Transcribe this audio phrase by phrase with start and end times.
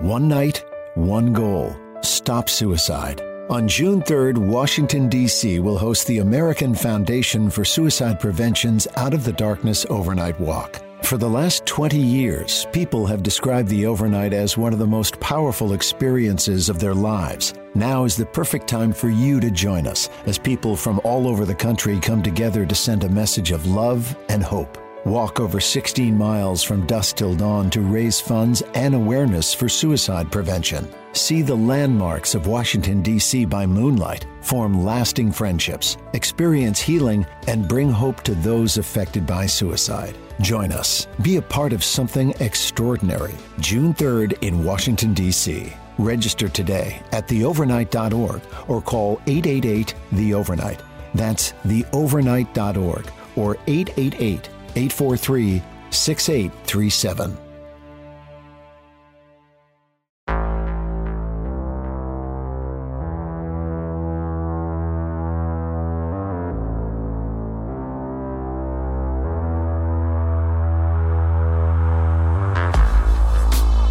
[0.00, 0.64] One night,
[0.94, 3.20] one goal stop suicide.
[3.50, 5.58] On June 3rd, Washington, D.C.
[5.58, 10.80] will host the American Foundation for Suicide Prevention's Out of the Darkness Overnight Walk.
[11.02, 15.20] For the last 20 years, people have described the overnight as one of the most
[15.20, 17.52] powerful experiences of their lives.
[17.74, 21.44] Now is the perfect time for you to join us as people from all over
[21.44, 24.78] the country come together to send a message of love and hope.
[25.06, 30.30] Walk over 16 miles from dusk till dawn to raise funds and awareness for suicide
[30.30, 30.86] prevention.
[31.12, 33.46] See the landmarks of Washington, D.C.
[33.46, 40.14] by moonlight, form lasting friendships, experience healing, and bring hope to those affected by suicide.
[40.42, 41.08] Join us.
[41.22, 43.34] Be a part of something extraordinary.
[43.58, 45.72] June 3rd in Washington, D.C.
[45.96, 50.82] Register today at theovernight.org or call 888 The Overnight.
[51.14, 57.36] That's theovernight.org or 888 843 6837.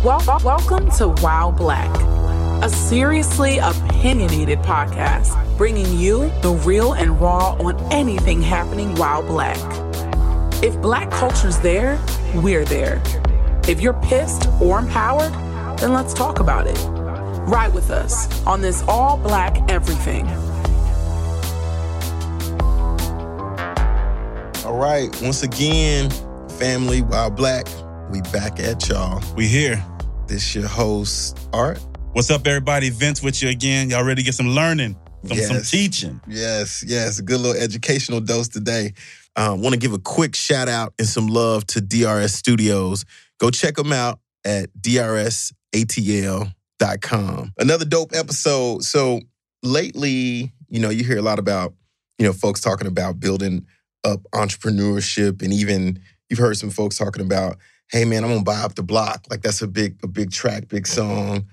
[0.02, 1.94] Wel- welcome to While Black,
[2.64, 9.58] a seriously opinionated podcast bringing you the real and raw on anything happening while black.
[10.62, 11.98] If black culture's there,
[12.36, 13.02] we're there.
[13.66, 15.32] If you're pissed or empowered,
[15.80, 16.78] then let's talk about it.
[17.48, 20.28] Ride with us on this all black everything.
[24.66, 26.10] All right, once again,
[26.60, 27.66] family, while black,
[28.12, 29.24] we back at y'all.
[29.38, 29.82] We here.
[30.28, 31.80] This your host, Art.
[32.12, 32.90] What's up, everybody?
[32.90, 33.90] Vince with you again.
[33.90, 36.20] Y'all ready to get some learning, some, some teaching?
[36.28, 38.94] Yes, yes, a good little educational dose today.
[39.40, 43.06] Um, Want to give a quick shout out and some love to DRS Studios.
[43.40, 45.54] Go check them out at drsatl.com.
[47.58, 48.84] Another dope episode.
[48.84, 49.22] So
[49.64, 51.74] lately, you know, you hear a lot about,
[52.18, 53.66] you know, folks talking about building
[54.04, 57.60] up entrepreneurship, and even you've heard some folks talking about,
[57.94, 59.24] hey man, I'm gonna buy up the block.
[59.30, 61.48] Like that's a big, a big track, big song.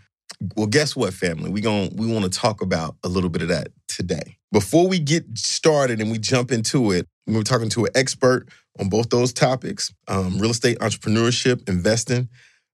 [0.56, 1.50] Well, guess what, family?
[1.50, 4.38] We gon' we want to talk about a little bit of that today.
[4.56, 8.48] Before we get started and we jump into it, we're talking to an expert
[8.80, 12.30] on both those topics: um, real estate, entrepreneurship, investing.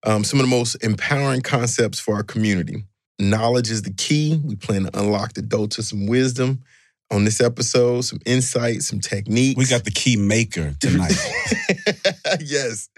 [0.06, 2.84] Um, some of the most empowering concepts for our community.
[3.18, 4.40] Knowledge is the key.
[4.44, 6.62] We plan to unlock the door to some wisdom
[7.10, 9.58] on this episode, some insight, some techniques.
[9.58, 11.18] We got the key maker tonight.
[12.40, 12.90] yes,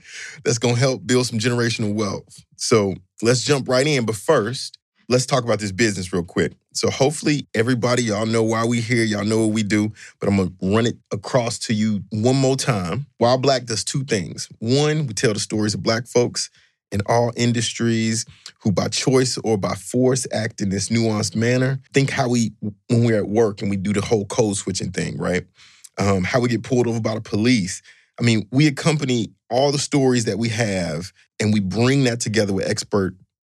[0.45, 2.45] that's going to help build some generational wealth.
[2.57, 4.05] So let's jump right in.
[4.05, 4.79] But first,
[5.09, 6.53] let's talk about this business real quick.
[6.73, 9.05] So hopefully, everybody, y'all know why we here.
[9.05, 9.93] Y'all know what we do.
[10.19, 13.07] But I'm to run it across to you one more time.
[13.19, 14.49] While Black does two things.
[14.59, 16.51] One, we tell the stories of Black folks
[16.91, 18.25] in all industries
[18.61, 21.81] who by choice or by force act in this nuanced manner.
[21.93, 22.53] Think how we,
[22.89, 25.45] when we're at work and we do the whole code switching thing, right?
[25.99, 27.83] Um, how we get pulled over by the police.
[28.19, 32.53] I mean, we accompany all the stories that we have and we bring that together
[32.53, 33.15] with expert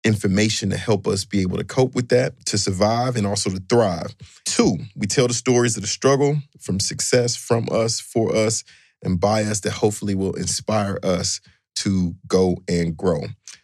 [0.06, 3.60] information to help us be able to cope with that, to survive, and also to
[3.68, 4.14] thrive.
[4.44, 8.62] Two, we tell the stories of the struggle from success from us, for us,
[9.02, 11.40] and by us that hopefully will inspire us
[11.76, 13.22] to go and grow.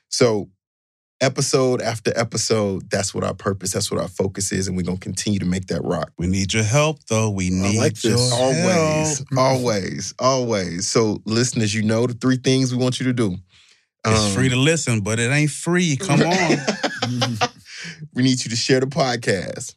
[0.08, 0.50] So,
[1.20, 4.98] episode after episode, that's what our purpose, that's what our focus is, and we're going
[4.98, 6.10] to continue to make that rock.
[6.18, 7.30] we need your help, though.
[7.30, 8.04] We need like this.
[8.04, 9.38] your Always, help.
[9.38, 10.88] always, always.
[10.88, 13.36] So, listeners, you know the three things we want you to do.
[14.04, 15.96] It's Um, free to listen, but it ain't free.
[15.96, 16.58] Come on.
[18.14, 19.74] we need you to share the podcast.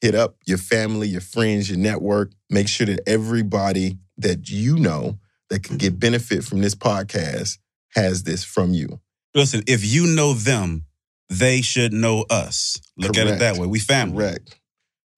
[0.00, 2.32] Hit up your family, your friends, your network.
[2.50, 5.18] Make sure that everybody that you know
[5.50, 7.58] that can get benefit from this podcast
[7.94, 9.00] has this from you.
[9.34, 10.84] Listen, if you know them,
[11.28, 12.80] they should know us.
[12.96, 13.66] Look at it that way.
[13.66, 14.16] We family.
[14.16, 14.54] Correct.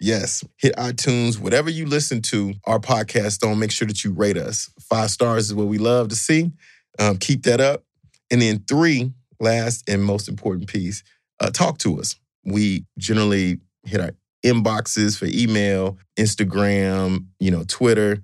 [0.01, 0.43] Yes.
[0.57, 4.71] Hit iTunes, whatever you listen to our podcast on, make sure that you rate us.
[4.81, 6.51] Five stars is what we love to see.
[6.99, 7.85] Um, keep that up.
[8.31, 11.03] And then three, last and most important piece,
[11.41, 12.17] uh, talk to us.
[12.45, 14.13] We generally hit our
[14.45, 18.23] inboxes for email, Instagram, you know, Twitter.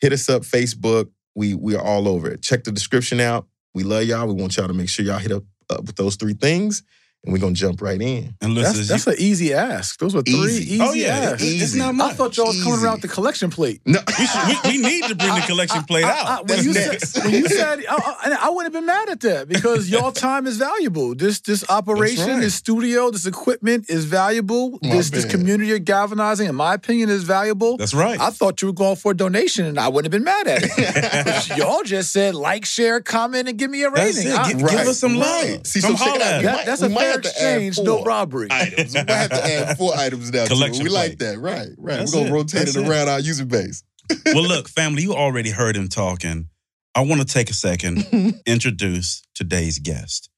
[0.00, 1.10] Hit us up, Facebook.
[1.34, 2.42] We we are all over it.
[2.42, 3.46] Check the description out.
[3.74, 4.26] We love y'all.
[4.26, 6.82] We want y'all to make sure y'all hit up, up with those three things,
[7.22, 8.34] and we're gonna jump right in.
[8.40, 9.98] And listen, That's, that's an easy ask.
[10.00, 10.74] Those were three Easy.
[10.74, 11.42] easy, oh yeah, asks.
[11.42, 11.78] it- it's Easy.
[11.78, 12.84] not I thought y'all was coming Easy.
[12.86, 13.82] around with the collection plate.
[13.84, 16.26] No, we, should, we, we need to bring the collection plate I- out.
[16.26, 19.20] I- when, you said, when you said, I, I, I wouldn't have been mad at
[19.20, 21.14] that because y'all time is valuable.
[21.14, 22.40] This this operation, right.
[22.40, 24.78] this studio, this equipment is valuable.
[24.82, 27.76] My this this community you're galvanizing, in my opinion, is valuable.
[27.76, 28.18] That's right.
[28.18, 30.60] I thought you were going for a donation, and I wouldn't have been mad at
[30.64, 31.48] it.
[31.58, 34.32] Y'all just said like, share, comment, and give me a That's rating.
[34.32, 34.38] it.
[34.38, 35.50] I- Give, Right, us some right.
[35.58, 35.66] love.
[35.66, 36.32] See, Come so check it holler out.
[36.32, 36.56] at We us.
[36.56, 38.48] That- that's we a might fair might have to add exchange, no four robbery.
[38.50, 38.94] items.
[38.94, 40.38] We might have to add four items now.
[40.38, 40.48] to it.
[40.48, 41.38] Collection We like that.
[41.38, 41.96] Right, right.
[41.98, 42.34] That's We're gonna it.
[42.34, 42.88] rotate That's it it.
[42.88, 43.82] around our user base.
[44.26, 46.48] well, look, family, you already heard him talking.
[46.94, 48.04] I want to take a second,
[48.46, 50.28] introduce today's guest.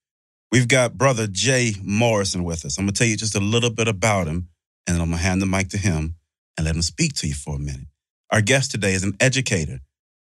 [0.50, 2.76] We've got brother Jay Morrison with us.
[2.78, 4.48] I'm gonna tell you just a little bit about him,
[4.86, 6.16] and then I'm gonna hand the mic to him
[6.58, 7.86] and let him speak to you for a minute.
[8.30, 9.80] Our guest today is an educator,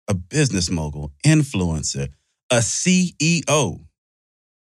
[0.07, 2.09] a business mogul, influencer,
[2.51, 3.85] a CEO,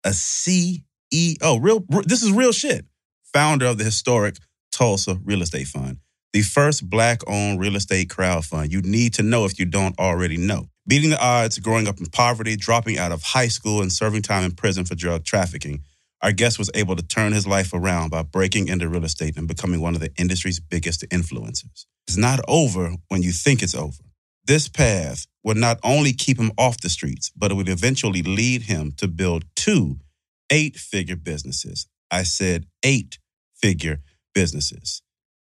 [0.05, 0.81] a CEO.
[1.13, 2.87] Real, this is real shit.
[3.33, 4.37] Founder of the historic
[4.73, 5.99] Tulsa Real Estate Fund
[6.33, 9.99] the first black owned real estate crowd fund you need to know if you don't
[9.99, 10.67] already know.
[10.87, 14.45] Beating the odds, growing up in poverty, dropping out of high school, and serving time
[14.45, 15.83] in prison for drug trafficking,
[16.23, 19.49] our guest was able to turn his life around by breaking into real estate and
[19.49, 21.87] becoming one of the industry's biggest influencers.
[22.07, 24.03] It's not over when you think it's over.
[24.47, 28.63] This path would not only keep him off the streets, but it would eventually lead
[28.63, 29.99] him to build two
[30.51, 31.87] eight figure businesses.
[32.11, 33.19] I said eight
[33.55, 34.01] figure
[34.35, 35.03] businesses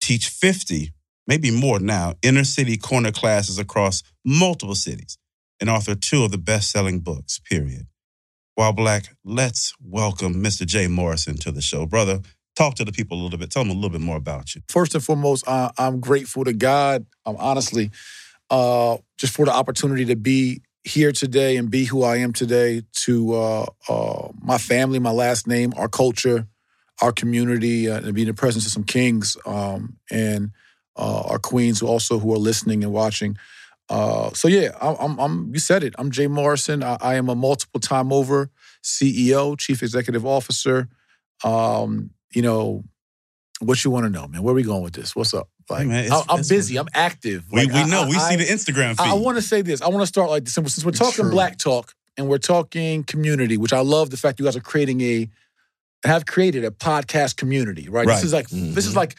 [0.05, 0.91] teach 50,
[1.27, 5.17] maybe more now, inner city corner classes across multiple cities,
[5.59, 7.87] and author two of the best selling books, period.
[8.53, 10.65] While Black, let's welcome Mr.
[10.65, 11.87] Jay Morrison to the show.
[11.87, 12.21] Brother,
[12.55, 13.49] talk to the people a little bit.
[13.49, 14.61] Tell them a little bit more about you.
[14.69, 17.05] First and foremost, I, I'm grateful to God.
[17.25, 17.89] I'm honestly
[18.51, 22.83] uh, just for the opportunity to be here today and be who I am today.
[23.05, 26.47] To uh, uh, my family, my last name, our culture,
[27.01, 30.51] our community, uh, and be in the presence of some kings um, and
[30.95, 33.37] uh, our queens who also who are listening and watching.
[33.89, 35.53] Uh, so yeah, I'm, I'm, I'm.
[35.53, 35.93] You said it.
[35.97, 36.83] I'm Jay Morrison.
[36.83, 38.49] I, I am a multiple time over
[38.83, 40.87] CEO, chief executive officer.
[41.43, 42.83] Um, you know,
[43.59, 44.43] what you want to know, man?
[44.43, 45.15] Where are we going with this?
[45.15, 45.49] What's up?
[45.69, 46.77] Like, Hey, man, it's- I, am it's- busy.
[46.77, 47.43] I'm active.
[47.51, 48.03] We, Like, we I- know.
[48.03, 48.99] I- we I- see the Instagram feed.
[49.07, 49.81] I, I want to say this.
[49.81, 50.53] I want to start like this.
[50.53, 51.31] Since we're talking True.
[51.31, 55.01] Black Talk and we're talking community, which I love the fact you guys are creating
[55.01, 55.29] a
[56.03, 57.89] have created a podcast community.
[57.89, 58.05] Right.
[58.05, 58.15] Right.
[58.15, 58.89] This is like this Mhm.
[58.89, 59.15] is like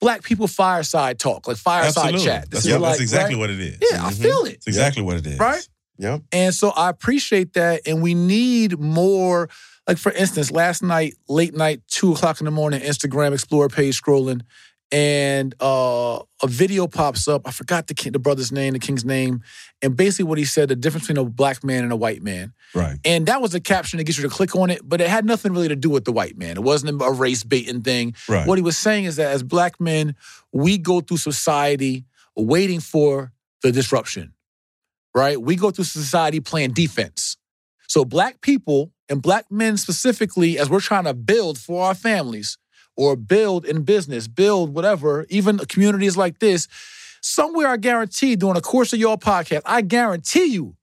[0.00, 2.24] Black people fireside talk, like fireside Absolutely.
[2.24, 2.42] chat.
[2.50, 3.40] This That's, is what- like that's exactly right?
[3.40, 3.78] what it is.
[3.80, 4.22] Yeah, I Mhm.
[4.22, 4.52] feel it.
[4.54, 5.38] It's exactly what it is.
[5.38, 5.66] Right?
[5.98, 6.20] Yep.
[6.30, 7.80] And so I appreciate that.
[7.86, 9.48] And we need more,
[9.88, 14.00] like for instance, last night, late night, two o'clock in the morning, Instagram Explorer page
[14.00, 14.42] scrolling,
[14.90, 17.46] and uh, a video pops up.
[17.46, 19.42] I forgot the king, the brother's name, the king's name.
[19.82, 22.54] And basically what he said, the difference between a black man and a white man.
[22.74, 22.98] Right.
[23.04, 25.26] And that was a caption to get you to click on it, but it had
[25.26, 26.56] nothing really to do with the white man.
[26.56, 28.14] It wasn't a race baiting thing.
[28.28, 28.46] Right.
[28.46, 30.16] What he was saying is that as black men,
[30.52, 32.04] we go through society
[32.34, 33.32] waiting for
[33.62, 34.32] the disruption,
[35.14, 35.40] right?
[35.40, 37.36] We go through society playing defense.
[37.88, 42.58] So black people and black men specifically, as we're trying to build for our families
[42.98, 46.66] or build in business, build whatever, even communities like this,
[47.22, 50.74] somewhere I guarantee during the course of your podcast, I guarantee you,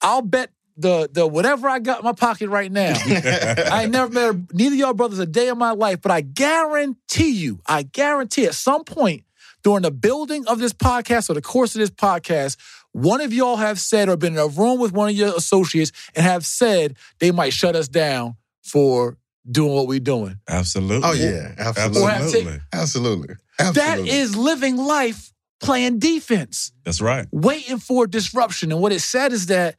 [0.00, 2.94] I'll bet the the whatever I got in my pocket right now.
[3.06, 6.22] I ain't never met neither of y'all brothers a day in my life, but I
[6.22, 9.24] guarantee you, I guarantee at some point
[9.62, 12.56] during the building of this podcast or the course of this podcast,
[12.92, 15.92] one of y'all have said or been in a room with one of your associates
[16.14, 19.18] and have said they might shut us down for
[19.50, 20.38] doing what we're doing.
[20.48, 21.08] Absolutely.
[21.08, 22.60] Oh yeah, absolutely, Or have to- Absolutely.
[22.72, 24.10] absolutely, That absolutely.
[24.10, 26.72] is living life playing defense.
[26.84, 27.26] That's right.
[27.32, 28.72] waiting for disruption.
[28.72, 29.76] And what it said is that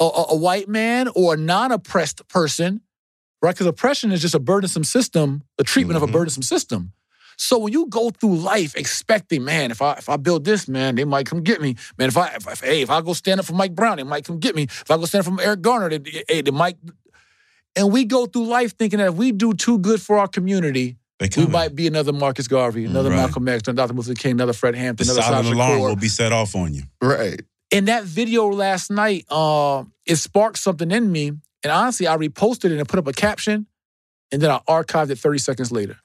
[0.00, 2.80] a, a- a white man or a non-oppressed person,
[3.42, 3.54] right?
[3.54, 6.08] Because oppression is just a burdensome system, the treatment of Mhm.
[6.10, 6.92] a burdensome system.
[7.36, 10.94] So when you go through life expecting, man, if I if I build this, man,
[10.94, 11.76] they might come get me.
[11.98, 14.02] Man, if I if, if hey, if I go stand up for Mike Brown, they
[14.04, 14.64] might come get me.
[14.64, 16.76] If I go stand up for Eric Garner, they, hey, they might.
[17.76, 20.96] And we go through life thinking that if we do too good for our community,
[21.36, 23.16] we might be another Marcus Garvey, another Right.
[23.16, 23.96] Malcolm X, another Dr.
[23.96, 26.74] Luther King, another Fred the Hampton, another silent alarm Kaur will be set off on
[26.74, 26.82] you.
[27.00, 27.40] right.
[27.70, 31.28] in that video last night, uh, it sparked something in me.
[31.64, 33.66] And honestly, I reposted it and put up a caption,
[34.32, 35.96] and then I archived it 30 seconds later.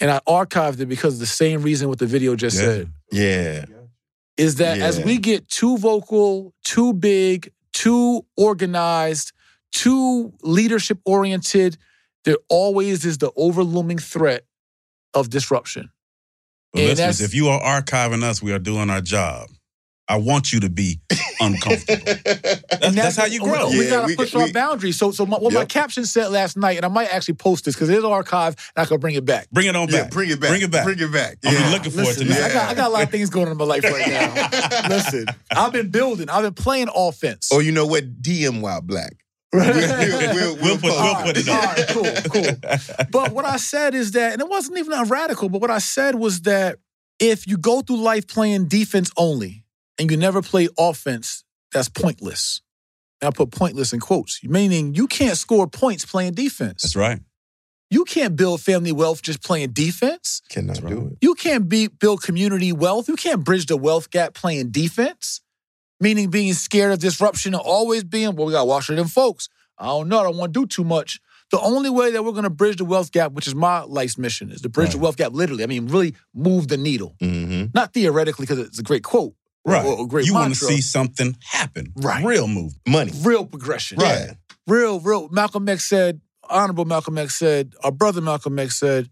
[0.00, 2.62] And I archived it because of the same reason what the video just Yeah.
[2.62, 2.90] said.
[3.10, 3.64] Yeah.
[4.36, 9.32] Is that as we get too vocal, too big, too organized,
[9.72, 11.76] too leadership oriented,
[12.24, 14.44] there always is the overlooming threat
[15.14, 15.90] of disruption.
[16.72, 19.48] But And listeners, if you are archiving us, we are doing our job.
[20.08, 21.00] I want you to be
[21.40, 22.04] uncomfortable.
[22.04, 23.70] That's, And that's how you grow.
[23.70, 24.96] We, we gotta we- push we- our boundaries.
[24.98, 27.74] So, so my, what my caption said last night, and I might actually post this
[27.74, 29.48] because it is archived, and I can bring it back.
[29.50, 30.10] Bring it on Yeah, back.
[30.10, 30.50] bring it back.
[30.50, 30.84] Bring it back.
[30.84, 31.38] Bring it back.
[31.44, 32.42] I'll be looking for it Listen, tonight.
[32.42, 34.88] I got I got a lot of things going on in my life right now.
[34.88, 36.28] Listen, I've been building.
[36.28, 37.50] I've been playing offense.
[37.52, 38.20] Or you know what?
[38.22, 39.12] DM While Black.
[39.62, 39.74] Right?
[39.74, 41.56] We'll, we'll, we'll, We'll put- we'll put it on.
[41.56, 43.06] right, cool, cool.
[43.10, 45.78] But what I said is that, and it wasn't even that radical, but what I
[45.78, 46.78] said was that
[47.18, 49.64] if you go through life playing defense only
[49.98, 52.62] and you never play offense, that's pointless.
[53.20, 56.82] And I put pointless in quotes, meaning you can't score points playing defense.
[56.82, 57.20] That's right.
[57.90, 60.40] You can't build family wealth just playing defense.
[60.48, 61.18] Cannot do it.
[61.20, 63.06] You can't be, build community wealth.
[63.06, 65.41] You can't bridge the wealth gap playing defense,
[66.02, 69.06] meaning being scared of disruption and always being, well, we got to watch for them
[69.06, 69.48] folks.
[69.78, 70.20] I don't know.
[70.20, 71.20] I don't want to do too much.
[71.52, 74.18] The only way that we're going to bridge the wealth gap, which is my life's
[74.18, 75.62] mission, is to bridge the wealth gap literally.
[75.62, 77.14] I mean, really move the needle.
[77.22, 77.66] Mm-hmm.
[77.74, 79.34] Not theoretically, because it's a great quote.
[79.64, 79.84] Right.
[79.84, 81.92] Or, a great you want to see something happen.
[81.94, 82.24] Right.
[82.24, 82.72] Real move.
[82.88, 83.12] Money.
[83.22, 83.98] real progression.
[83.98, 84.30] Right.
[84.66, 85.28] Real, real.
[85.28, 89.08] Malcolm X said, Honorable Malcolm X said, our brother Malcolm X said,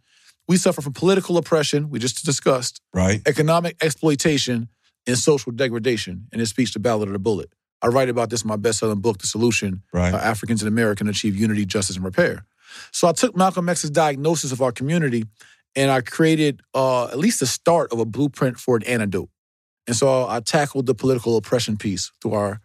[0.49, 3.23] we suffer from political oppression, we just discussed, Right.
[3.27, 4.69] economic exploitation,
[5.07, 7.51] and social degradation in his speech, The Ballot or the Bullet.
[7.83, 10.13] I write about this in my best-selling book, The Solution, Right.
[10.13, 12.45] How Africans and Americans Achieve Unity, Justice, and Repair.
[12.93, 15.25] So I took Malcolm X's diagnosis of our community
[15.75, 19.31] and I created uh, at least the start of a blueprint for an antidote.
[19.87, 22.61] And so I tackled the political oppression piece through our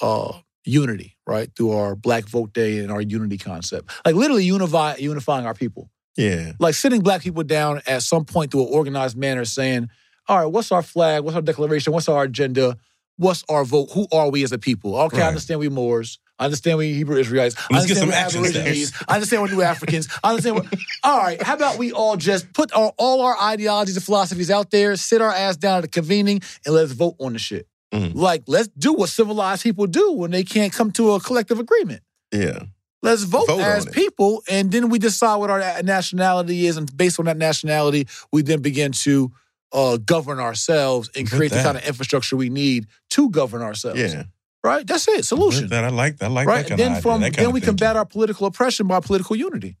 [0.00, 1.50] uh, unity, right?
[1.56, 3.90] Through our Black Vote Day and our unity concept.
[4.06, 6.52] Like literally unify, unifying our people Yeah.
[6.60, 9.88] like sitting black people down at some point through an organized manner saying,
[10.30, 11.24] all right, what's our flag?
[11.24, 11.92] What's our declaration?
[11.92, 12.78] What's our agenda?
[13.16, 13.90] What's our vote?
[13.94, 14.96] Who are we as a people?
[14.96, 16.20] Okay, I understand we Moors.
[16.38, 17.56] I understand we Hebrew Israelites.
[17.68, 18.92] I Let's get understand some Aborigines.
[19.08, 20.08] I understand we're New Africans.
[20.22, 20.70] I understand we're...
[21.02, 24.70] All right, how about we all just put our, all our ideologies and philosophies out
[24.70, 27.66] there, sit our ass down at a convening, and let's vote on the shit.
[27.92, 28.14] Mhm.
[28.14, 32.02] Like, let's do what civilized people do when they can't come to a collective agreement.
[32.32, 32.62] Yeah.
[33.02, 37.18] Let's vote, Vote as people, and then we decide what our nationality is, and based
[37.18, 39.32] on that nationality, we then begin to
[39.72, 44.00] uh, govern ourselves and create the kind of infrastructure we need to govern ourselves.
[44.00, 44.24] Yeah.
[44.62, 44.86] Right.
[44.86, 45.24] That's it.
[45.24, 45.68] Solution.
[45.68, 46.18] That I like.
[46.18, 46.66] That I like right.
[46.66, 49.34] that And kind then of from idea, then we combat our political oppression by political
[49.34, 49.78] unity,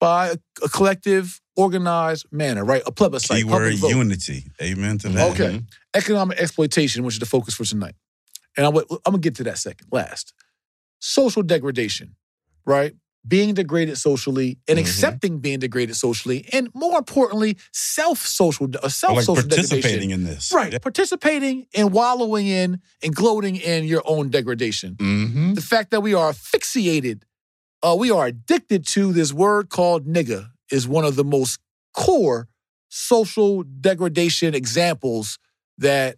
[0.00, 2.64] by a, a collective, organized manner.
[2.64, 2.82] Right.
[2.86, 3.36] A plebiscite.
[3.36, 4.46] Keyword unity.
[4.60, 5.30] Amen to that.
[5.32, 5.62] Okay.
[5.94, 7.94] Economic exploitation, which is the focus for tonight.
[8.56, 10.32] And I'm, I'm gonna get to that second, last.
[10.98, 12.16] Social degradation,
[12.64, 12.94] right?
[13.26, 14.82] Being degraded socially and Mhm.
[14.82, 20.12] accepting being degraded socially, and more importantly, self-social, uh, Or self like social participating degradation.
[20.12, 20.52] in this.
[20.52, 24.94] Right, participating and wallowing in and gloating in your own degradation.
[24.96, 25.54] Mm-hmm.
[25.54, 27.24] The fact that we are asphyxiated,
[27.82, 31.58] uh, we are addicted to this word called nigga is one of the most
[31.94, 32.48] core
[32.88, 35.38] social degradation examples
[35.78, 36.16] that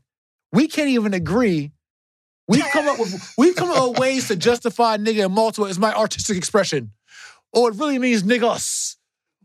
[0.52, 1.72] we can't even agree.
[2.48, 5.78] We've come up with we've come up with ways to justify nigga and multiple as
[5.78, 6.92] my artistic expression.
[7.52, 8.96] Or it really means niggas.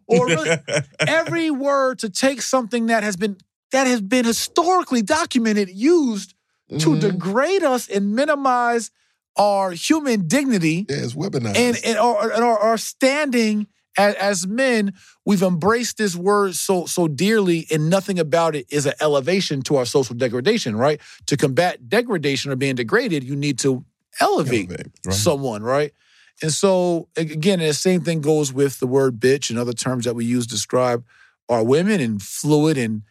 [0.07, 0.49] Or really,
[0.99, 3.37] every word to take something that has been
[3.71, 6.35] that has been historically documented, used
[6.79, 6.99] to Mhm.
[6.99, 8.91] degrade us and minimize
[9.35, 11.55] our human dignity Yeah, it's weaponized.
[11.57, 13.65] and, and, our, and our, our standing
[13.97, 14.93] as, as men.
[15.25, 19.77] We've embraced this word so so dearly, and nothing about it is an elevation to
[19.77, 20.75] our social degradation.
[20.75, 20.99] Right?
[21.27, 23.85] To combat degradation or being degraded, you need to
[24.19, 24.87] elevate Elevate.
[25.05, 25.15] Right.
[25.15, 25.93] someone, right?
[26.41, 30.15] And so again, the same thing goes with the word bitch and other terms that
[30.15, 31.03] we use to describe
[31.49, 33.03] our women and fluid and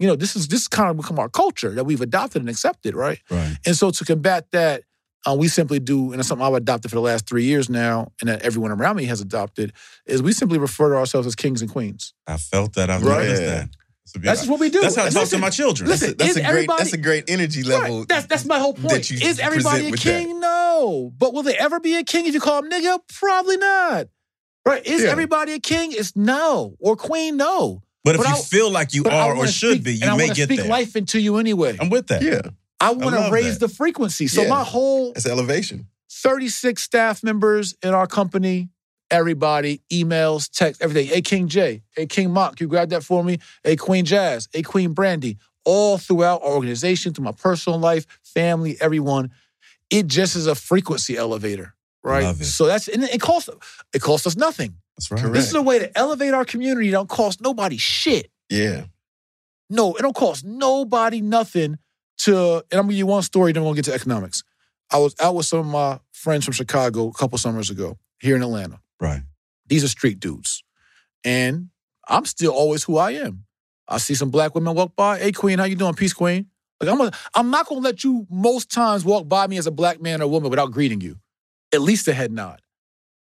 [0.00, 2.94] you know this is this kind of become our culture that we've adopted and accepted,
[2.94, 3.20] right?
[3.30, 3.56] Right.
[3.64, 4.82] And so to combat that,
[5.26, 8.12] uh, we simply do, and it's something I've adopted for the last three years now,
[8.20, 9.72] and that everyone around me has adopted,
[10.06, 12.14] is we simply refer to ourselves as kings and queens.
[12.26, 12.90] I felt that.
[12.90, 13.26] I Right.
[13.26, 13.68] noticed that.
[14.12, 14.80] That's, That's just what we do.
[14.80, 15.88] That's how I talk listen, to my children.
[15.88, 16.48] listen, That's is a great.
[16.48, 17.98] everybody- That's a great energy level.
[18.00, 18.08] Right.
[18.08, 19.10] That's that's my whole that point.
[19.10, 20.24] you Is everybody a with that.
[20.24, 20.40] king?
[20.40, 21.12] No.
[21.18, 22.98] But will there ever be a king if you call him nigga?
[23.12, 24.08] Probably not.
[24.66, 24.84] Right?
[24.86, 25.10] Is Yeah.
[25.10, 25.92] everybody a king?
[25.92, 26.76] It's no.
[26.80, 27.36] Or queen?
[27.36, 27.82] No.
[28.04, 30.08] but if but you feel like you are or wanna should speak- be, and you
[30.08, 30.68] I may wanna get speak there.
[30.68, 31.76] life into you anyway.
[31.80, 32.22] I'm with that.
[32.22, 32.40] yeah,
[32.80, 33.68] I want to raise that.
[33.68, 34.26] the frequency.
[34.28, 34.48] So Yeah.
[34.48, 35.86] my whole that's elevation.
[36.10, 38.70] 36 staff members in our company,
[39.10, 41.08] everybody, emails, text, everything.
[41.08, 41.82] Hey, King J.
[41.94, 43.38] Hey, King Mock, you grab that for me.
[43.64, 44.48] Hey, Queen Jazz.
[44.52, 45.38] Hey, Queen Brandy.
[45.64, 49.30] All throughout our organization, through my personal life, family, everyone.
[49.90, 52.34] It just is a frequency elevator, right?
[52.36, 53.50] So that's, and it costs,
[53.92, 54.74] it costs us nothing.
[54.96, 55.20] That's right.
[55.20, 55.34] Correct.
[55.34, 56.88] This is a way to elevate our community.
[56.88, 58.30] It don't cost nobody shit.
[58.50, 58.84] Yeah,
[59.68, 61.78] No, it don't cost nobody nothing
[62.18, 64.42] to, and I'm gonna give you one story, then we'll get to economics.
[64.90, 68.36] I was out with some of my friends from Chicago a couple summers ago here
[68.36, 68.80] in Atlanta.
[69.00, 69.22] Right.
[69.66, 70.62] These are street dudes.
[71.24, 71.70] And
[72.08, 73.44] I'm still always who I am.
[73.86, 75.18] I see some black women walk by.
[75.18, 75.94] Hey, queen, how you doing?
[75.94, 76.46] Peace, queen.
[76.80, 79.70] Like I'm, a, I'm not gonna let you most times walk by me as a
[79.72, 81.16] black man or woman without greeting you.
[81.74, 82.62] At least a head nod.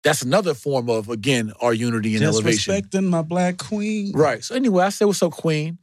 [0.04, 2.74] That's another form of again our unity and Just elevation.
[2.74, 4.12] respecting my black queen.
[4.12, 4.44] Right.
[4.44, 5.78] So anyway, I said, "What's up, Queen?"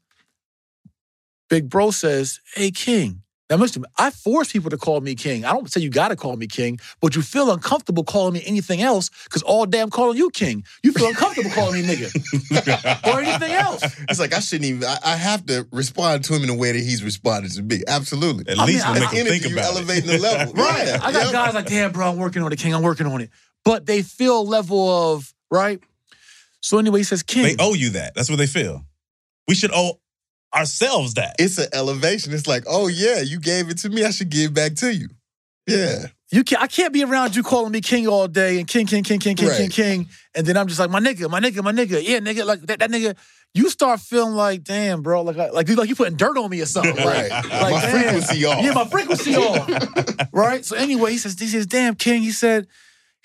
[1.50, 3.23] Big Bro says, "Hey, King."
[3.54, 5.46] Now, listen, I force people to call me king.
[5.46, 8.42] I don't say you got to call me king, but you feel uncomfortable calling me
[8.48, 10.64] anything else because all day I'm calling you king.
[10.82, 13.84] You feel uncomfortable calling me nigga or anything else.
[14.10, 14.86] It's like I shouldn't even.
[14.86, 17.84] I, I have to respond to him in a way that he's responded to me.
[17.88, 18.52] Absolutely.
[18.52, 19.78] At I least mean, we'll I- make him think you about it.
[19.78, 20.54] elevating the level.
[20.64, 20.88] Right.
[20.88, 21.32] Yeah, I got yep.
[21.32, 22.74] guys like, damn, bro, I'm working on it, king.
[22.74, 23.30] I'm working on it.
[23.64, 25.80] But they feel a level of, right?
[26.60, 27.44] So anyway, he says, king.
[27.44, 28.16] They owe you that.
[28.16, 28.84] That's what they feel.
[29.48, 30.00] We should owe
[30.54, 31.36] ourselves that.
[31.40, 32.34] It's an elevation.
[32.34, 34.04] It's like, oh yeah, you gave it to me.
[34.06, 35.10] I should give back to you.
[35.68, 36.08] Yeah.
[36.32, 39.04] You can't, I can't be around you calling me king all day and king, king,
[39.04, 39.72] king, king, king, king, Right.
[39.72, 40.10] king.
[40.34, 42.02] And then I'm just like, my nigga, my nigga, my nigga.
[42.04, 43.16] Yeah, nigga, like that, that nigga.
[43.56, 46.60] You start feeling like, damn, bro, like, like you like you putting dirt on me
[46.62, 46.96] or something.
[46.96, 47.30] Right.
[47.30, 47.92] Like, My like, damn.
[48.02, 48.64] frequency off.
[48.64, 50.28] Yeah, my frequency off.
[50.34, 50.66] right?
[50.66, 52.24] So anyway, he says, he says, damn, king.
[52.24, 52.66] He said,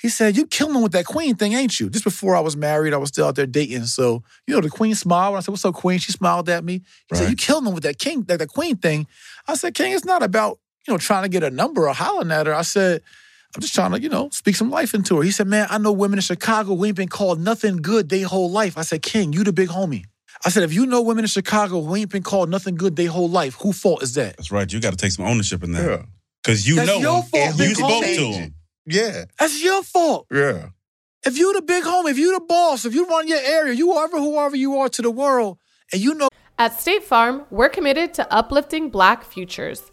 [0.01, 1.91] he said, you killing him with that queen thing, ain't you?
[1.91, 3.87] Just before I was married, I was still out there dating.
[3.87, 5.33] So, you know, the queen smiled.
[5.33, 5.99] When I said, what's up, queen?
[5.99, 6.83] She smiled at me.
[7.11, 9.09] He said, you killing him with that king, that, that queen thing.
[9.49, 12.31] I said, king, it's not about, you know, trying to get a number or hollering
[12.31, 12.55] at her.
[12.55, 13.03] I said,
[13.57, 15.23] I'm just trying to, you know, speak some life into her.
[15.23, 18.27] He said, man, I know women in Chicago who ain't been called nothing good their
[18.27, 18.79] whole life.
[18.79, 20.05] I said, king, you the big homie.
[20.45, 23.09] I said, if you know women in Chicago who ain't been called nothing good their
[23.09, 24.37] whole life, who fault is that?
[24.37, 24.73] That's right.
[24.73, 25.85] You got to take some ownership in that.
[25.85, 26.03] Yeah.
[26.45, 27.29] Because you That's know your him.
[27.31, 28.55] fault, You big spoke to him.
[28.89, 29.27] Yeah.
[29.39, 30.27] That's your fault.
[30.33, 30.71] Yeah.
[31.27, 33.93] If you're the big home, if you're the boss, if you run your area, you
[33.93, 35.59] are whoever you are to the world,
[35.93, 36.29] and you know
[36.59, 39.93] At State Farm, we're committed to uplifting Black futures.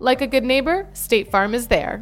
[0.00, 2.00] Like a good neighbor, State Farm is there.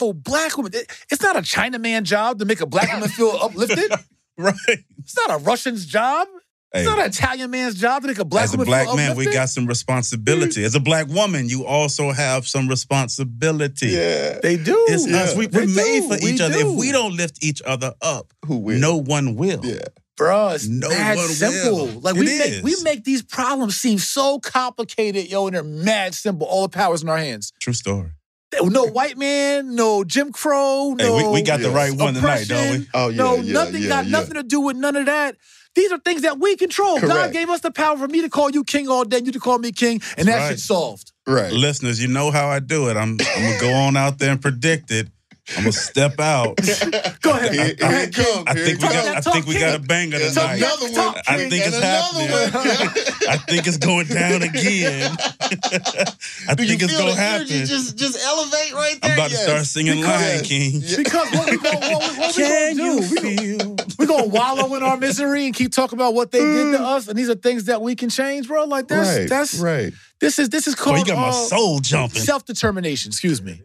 [0.00, 0.72] oh, black women.
[0.74, 3.90] it- It's not a Chinaman job to make a black woman feel uplifted.
[4.36, 4.54] Right.
[4.98, 6.26] It's not a Russian's job.
[6.74, 8.62] It's Hey, not an Italian man's job to make a black woman.
[8.62, 9.30] as a black feel man, uplifted.
[9.30, 10.64] we got some responsibility.
[10.64, 13.86] As a black woman, you also have some responsibility.
[13.90, 14.40] Yeah.
[14.42, 14.76] They do.
[14.88, 15.36] It's us.
[15.36, 16.08] We, we're They made do.
[16.08, 16.54] for We each other.
[16.54, 16.72] do.
[16.72, 18.78] If we don't lift each other up, Who will?
[18.80, 19.64] no one will.
[19.64, 19.78] Yeah.
[20.16, 21.86] Bruh, it's No mad simple.
[21.86, 22.00] will.
[22.00, 26.14] Like we It make we make these problems seem so complicated, yo, and they're mad
[26.14, 26.46] simple.
[26.46, 27.52] All the powers in our hands.
[27.60, 28.10] True story.
[28.62, 32.46] No white man, no Jim Crow, Hey, no we, we got the right one tonight,
[32.46, 32.86] don't we?
[32.94, 33.16] Oh yeah.
[33.16, 34.10] no, yeah, nothing yeah, got yeah.
[34.12, 35.36] nothing to do with none of that.
[35.74, 37.00] These are things that we control.
[37.00, 39.40] God gave us the power for me to call you king all day, you to
[39.40, 40.48] call me king, and that right.
[40.50, 41.10] shit's solved.
[41.26, 41.52] Right.
[41.52, 42.96] Listeners, you know how I do it.
[42.96, 45.08] I'm, I'm gonna go on out there and predict it.
[45.50, 46.56] I'm gonna step out.
[47.20, 47.52] Go ahead.
[47.52, 48.24] Here, Go here ahead, it King.
[48.24, 48.44] comes.
[48.48, 49.16] I think we got.
[49.16, 50.56] I think we got a banger There's tonight.
[50.56, 51.14] another one.
[51.28, 52.30] I think it's another happening.
[52.30, 53.28] one.
[53.28, 55.16] I think it's going down again.
[56.48, 57.46] I Do think it's gonna the happen.
[57.46, 59.12] just just elevate right there?
[59.12, 60.80] I'm about to start singing Because- Lion King.
[60.96, 63.08] Because what we gonna, what, what we Can gonna do?
[63.14, 63.76] We, feel?
[63.98, 67.08] we gonna wallow in our misery and keep talking about what they did to us,
[67.08, 68.64] and these are things that we can change, bro.
[68.64, 69.28] Like that's right.
[69.28, 69.92] that's right.
[70.20, 72.20] this is this is Boy, called you got my uh, soul jumping.
[72.22, 73.10] self determination.
[73.10, 73.62] Excuse me, Okay.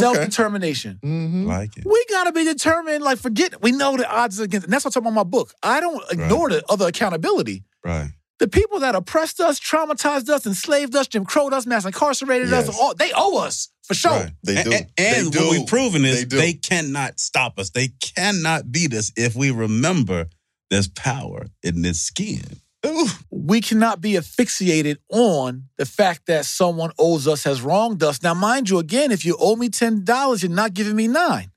[0.00, 0.98] Self determination.
[1.02, 1.46] Mm-hmm.
[1.46, 1.84] Like it.
[1.84, 3.02] We gotta be determined.
[3.04, 5.30] Like forget we know the odds are against, and that's what I'm talking about my
[5.30, 5.54] book.
[5.62, 7.64] I don't ignore the other accountability.
[7.84, 8.10] Right.
[8.38, 12.68] The people that oppressed us, traumatized us, enslaved us, Jim Crowed us, mass incarcerated Yes.
[12.70, 14.10] us, all, they owe us for sure.
[14.10, 14.32] Right.
[14.42, 14.72] They And- do.
[14.72, 17.70] And, and They what we've proven is They they cannot stop us.
[17.70, 20.26] They cannot beat us if we remember
[20.70, 22.42] there's power in this skin.
[22.84, 23.06] Ooh.
[23.30, 28.22] we cannot be asphyxiated on the fact that someone owes us, has wronged us.
[28.22, 31.52] Now, mind you, again, if you owe me $10, you're not giving me nine.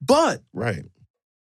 [0.00, 0.84] But Right.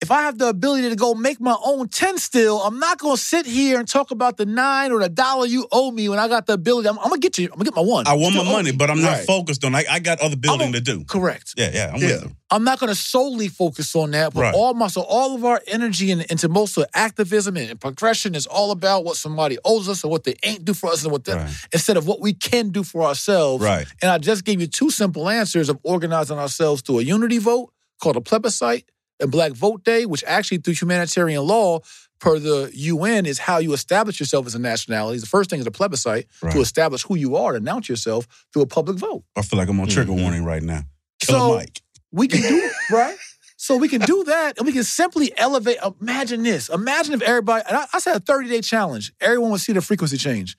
[0.00, 3.16] If I have the ability to go make my own 10 still, I'm not going
[3.16, 6.20] to sit here and talk about the nine or the dollar you owe me when
[6.20, 6.88] I got the ability.
[6.88, 7.46] I'm, I'm going to get you.
[7.46, 8.06] I'm going to get my one.
[8.06, 9.26] I want my money, but I'm not Right.
[9.26, 9.74] focused on.
[9.74, 11.04] I, I got other building a- to do.
[11.04, 11.54] Correct.
[11.56, 12.06] Yeah, yeah, I'm Yeah.
[12.12, 12.36] with you.
[12.50, 14.54] I'm not going to solely focus on that, but Right.
[14.54, 18.34] all my so all of our energy and into most of activism and, and progression
[18.36, 21.10] is all about what somebody owes us and what they ain't do for us and
[21.10, 21.50] what they, Right.
[21.72, 23.64] instead of what we can do for ourselves.
[23.64, 23.86] Right.
[24.00, 27.72] And I just gave you two simple answers of organizing ourselves through a unity vote
[28.00, 28.84] called a plebiscite
[29.20, 31.80] and Black Vote Day, which actually through humanitarian law
[32.20, 35.18] per the UN is how you establish yourself as a nationality.
[35.18, 36.52] The first thing is a plebiscite Right.
[36.52, 39.22] to establish who you are, to announce yourself through a public vote.
[39.36, 40.22] I feel like I'm on trigger Mhm.
[40.22, 40.82] warning right now.
[41.20, 41.82] Killer So- Mike.
[42.10, 43.16] We can do right.
[43.60, 45.76] So we can do that, and we can simply elevate.
[46.00, 46.68] Imagine this.
[46.70, 47.64] Imagine if everybody.
[47.68, 49.12] And I, I said a thirty day challenge.
[49.20, 50.56] Everyone would see the frequency change,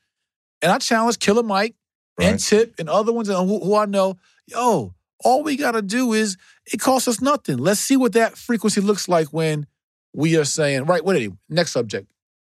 [0.61, 1.75] and I challenge Killer Mike
[2.19, 4.17] and Tip and other ones and who, who I know.
[4.47, 4.93] Yo,
[5.23, 6.37] all we gotta do is
[6.71, 7.57] it costs us nothing.
[7.57, 9.67] Let's see what that frequency looks like when
[10.13, 11.03] we are saying right.
[11.03, 11.37] What are you?
[11.49, 12.11] Next subject,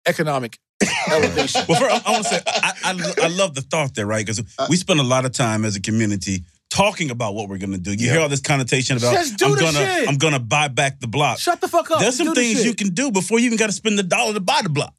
[0.08, 0.60] economic
[1.12, 1.62] elevation.
[1.67, 4.25] Well, first, I, I want to say I, I, I love the thought there, right?
[4.25, 7.58] Because uh, we spend a lot of time as a community talking about what we're
[7.58, 7.91] going to do.
[7.91, 8.12] You Yeah.
[8.13, 10.10] hear all this connotation about I'm gonna shit.
[10.10, 11.39] I'm gonna buy back the block.
[11.39, 11.99] Shut the fuck up.
[11.99, 14.34] There's some Do things you can do before you even got to spend the dollar
[14.34, 14.93] to buy the block.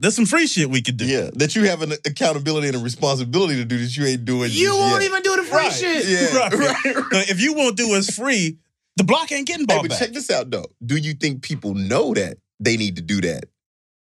[0.00, 1.04] There's some free shit we could do.
[1.06, 4.50] Yeah, that you have an accountability and a responsibility to do that you ain't doing.
[4.52, 5.10] You just won't yet.
[5.10, 5.72] even do the free Right.
[5.72, 6.06] shit.
[6.06, 6.52] Yeah, Right.
[6.52, 6.94] right.
[7.12, 8.58] So if you won't do what's free,
[8.96, 9.98] the block ain't getting Hey, bought but back.
[9.98, 10.66] check this out though.
[10.84, 13.44] Do you think people know that they need to do that,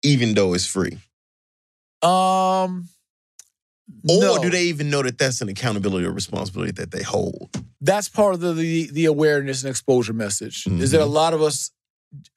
[0.03, 0.99] even though it's free,
[2.03, 2.88] Um,
[4.09, 4.42] or no.
[4.42, 7.49] do they even know that that's an accountability or responsibility that they hold?
[7.81, 10.92] that's part of the the, the awareness and exposure message is Mm-hmm.
[10.92, 11.70] that a lot of us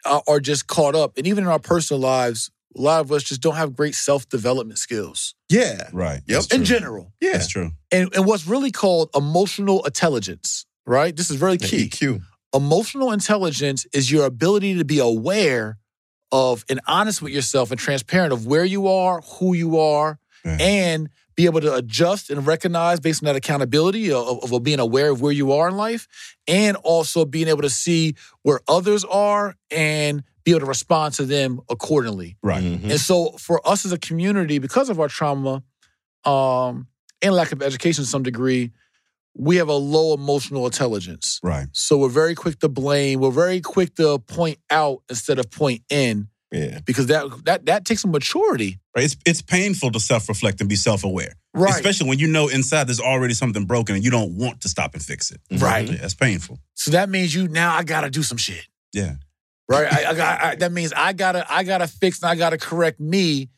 [0.05, 3.23] are, are just caught up and even in our personal lives a lot of us
[3.23, 6.21] just don't have great self-development skills Yeah, right.
[6.27, 6.43] Yep.
[6.53, 7.33] In general yeah.
[7.33, 7.71] That's true.
[7.91, 12.21] and, and what's really called emotional intelligence right this is very The key EQ.
[12.53, 15.77] emotional intelligence is your ability to be aware
[16.31, 20.57] of and honest with yourself and transparent of where you are who you are Yeah.
[20.59, 25.09] and be able to adjust and recognize based on that accountability of, of being aware
[25.09, 26.05] of where you are in life
[26.49, 31.23] and also being able to see where others are and be able to respond to
[31.23, 32.61] them accordingly Right.
[32.61, 32.89] Mhm.
[32.91, 35.63] and so for us as a community because of our trauma
[36.25, 36.87] um,
[37.21, 38.73] and lack of education to some degree
[39.33, 41.67] we have a low emotional intelligence Right.
[41.71, 43.21] so we're very quick to blame.
[43.21, 47.85] We're very quick to point out instead of point in Yeah, because that that that
[47.85, 48.79] takes some maturity.
[48.95, 49.05] Right.
[49.05, 51.69] It's it's painful to self reflect and be self aware, Right.
[51.75, 54.95] especially when you know inside there's already something broken and you don't want to stop
[54.95, 55.39] and fix it.
[55.51, 55.87] Right.
[55.87, 56.59] Yeah, that's painful.
[56.73, 58.65] so that means you now I gotta do some shit.
[58.93, 59.15] Yeah.
[59.67, 59.85] Right.
[59.93, 63.49] I, I I, that means I gotta I gotta fix and I gotta correct me.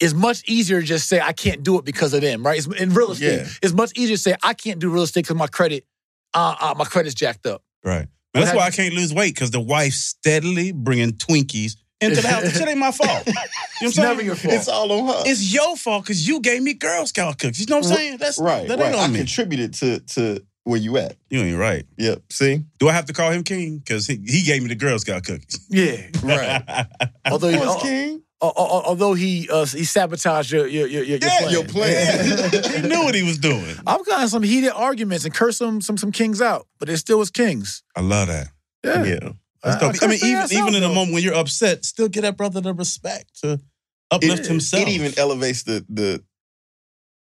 [0.00, 2.44] It's much easier to just say I can't do it because of them.
[2.44, 2.58] Right.
[2.58, 3.46] It's, in real estate, Yeah.
[3.62, 5.86] it's much easier to say I can't do real estate because my credit,
[6.34, 7.62] uh, uh, my credit's jacked up.
[7.84, 8.08] Right.
[8.34, 12.42] That's why I can't lose weight because the wife steadily bringing Twinkies into the house.
[12.42, 13.26] That shit ain't my fault.
[13.82, 14.08] You know what I'm It's saying?
[14.08, 14.54] never your fault.
[14.54, 15.22] it's all on her.
[15.26, 17.58] It's your fault because you gave me Girl Scout cookies.
[17.60, 18.16] You know what I'm saying?
[18.18, 18.88] That's right, That right.
[18.90, 19.18] ain't I on me.
[19.18, 21.16] contributed to to where you at.
[21.30, 21.84] You ain't right.
[21.98, 22.22] Yep.
[22.30, 23.78] See, Do I have to call him King?
[23.78, 25.66] Because he, he gave me the Girl Scout cookies.
[25.68, 25.96] Yeah.
[26.22, 26.86] right.
[27.28, 28.22] although he, What's al- King?
[28.40, 31.50] al- al- although he uh, he sabotaged your your your, your Yeah, plan.
[31.50, 32.24] your plan.
[32.82, 33.74] he knew what he was doing.
[33.84, 37.18] I've gotten some heated arguments and cursed some some some kings out, but it still
[37.18, 37.82] was kings.
[37.96, 38.46] I love that.
[38.84, 39.02] Yeah.
[39.04, 39.28] Yeah.
[39.62, 40.02] That's I- dope.
[40.02, 42.60] I I, mean, even even in a moment when you're upset, still get that brother
[42.60, 43.60] the respect to
[44.10, 44.82] uplift it, himself.
[44.82, 46.22] It even elevates the the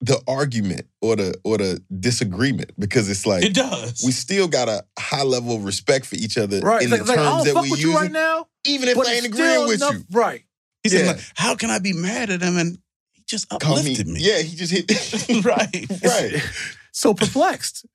[0.01, 4.03] the argument or the or the disagreement because it's like it does.
[4.05, 6.83] we still got a high level of respect for each other Right.
[6.83, 8.11] in like, the it's like, I terms don't that fuck we with use, you right
[8.11, 8.47] now.
[8.65, 10.03] even if but I ain't it's agreeing with enough- you.
[10.11, 10.43] Right.
[10.83, 11.11] he said, yeah.
[11.13, 12.77] like, "How can I be mad at him?" And
[13.13, 14.19] he just Call me, uplifted me.
[14.19, 14.91] yeah, he just hit
[15.45, 15.87] right.
[16.03, 16.43] right.
[16.91, 17.85] So perplexed.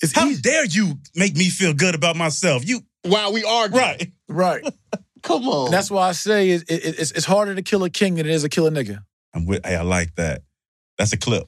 [0.00, 0.42] It's How easy.
[0.42, 2.64] dare you make me feel good about myself?
[2.68, 4.12] You While we argue, right.
[4.28, 4.64] Right.
[5.22, 7.90] Come on, And that's why I say it, it, it's, it's harder to kill a
[7.90, 9.00] king than it is to kill a nigga.
[9.34, 9.64] I'm with.
[9.66, 10.42] Hey, I like that.
[10.96, 11.44] That's a clip.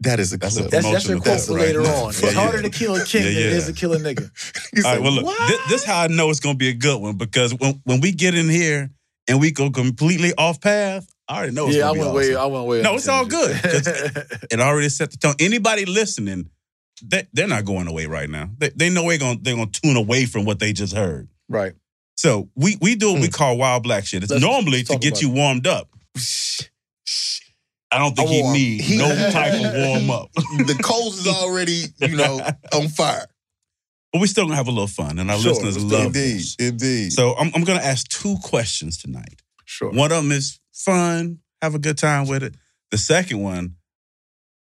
[0.00, 0.70] that is a That's a clip.
[0.72, 1.88] That's, that's your Promotional quote for clip, later right?
[1.96, 2.08] on.
[2.10, 2.62] It's Yeah, harder yeah.
[2.64, 4.30] to kill a king Yeah, than it is to kill a nigga.
[4.84, 4.94] All right.
[4.94, 5.24] like, Well, look.
[5.26, 5.48] what?
[5.48, 8.10] This, this how I know it's gonna be a good one because when when we
[8.12, 8.90] get in here
[9.28, 12.16] and we go completely off path, I already know it's yeah, I gonna went be
[12.18, 12.34] way.
[12.34, 12.42] awesome.
[12.42, 12.82] I went way.
[12.82, 13.62] No, it's all tangent.
[13.62, 14.26] good.
[14.50, 15.34] It already set the tone.
[15.38, 16.50] Anybody listening,
[17.02, 18.50] they, they're not going away right now.
[18.58, 21.28] They, they know they're gonna they're gonna tune away from what they just heard.
[21.48, 21.74] right.
[22.16, 23.32] So we we do what we hmm.
[23.32, 24.22] call wild black shit.
[24.22, 25.88] It's Let's- normally to talk get about you warmed up.
[27.90, 28.52] I don't think he warm.
[28.54, 30.32] needs He- no type of warm up.
[30.32, 32.40] the coals is already, you know,
[32.72, 33.26] on fire.
[34.12, 36.56] But we still gonna have a little fun, and our Sure, listeners love Indeed, this.
[36.58, 37.12] indeed.
[37.12, 39.40] So I'm I'm gonna ask two questions tonight.
[39.64, 39.90] Sure.
[39.90, 42.54] One of them is fun, have a good time with it.
[42.90, 43.76] The second one,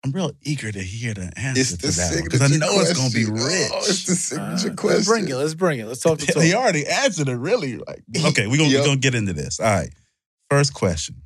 [0.06, 2.80] I'm real eager to hear the answer it's to the that one because I know
[2.80, 3.48] it's gonna be question.
[3.48, 3.70] rich.
[3.74, 5.04] Oh, it's the Uh, signature let's question.
[5.04, 5.36] bring it.
[5.36, 5.86] Let's bring it.
[5.88, 6.42] Let's talk to talk.
[6.44, 8.80] he already answered it really like okay we're gonna, Yep.
[8.82, 9.94] we're gonna get into this all right
[10.50, 11.24] first question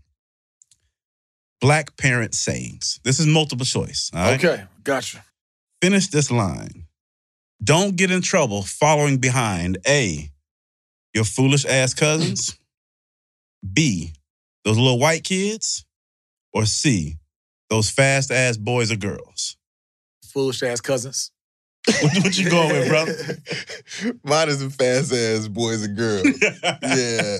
[1.62, 5.24] black parent sayings this is multiple choice all right Okay, gotcha.
[5.82, 6.86] finish this line
[7.64, 10.30] don't get in trouble following behind a
[11.14, 12.58] your foolish ass cousins
[13.72, 14.14] b
[14.66, 15.86] those little white kids
[16.54, 17.18] or c
[17.70, 19.58] those fast ass boys or girls
[20.32, 21.32] Foolish ass cousins.
[21.86, 23.14] what, what you going with brother
[24.24, 26.26] Mine is a fast ass boys and girls.
[26.84, 27.38] Yeah.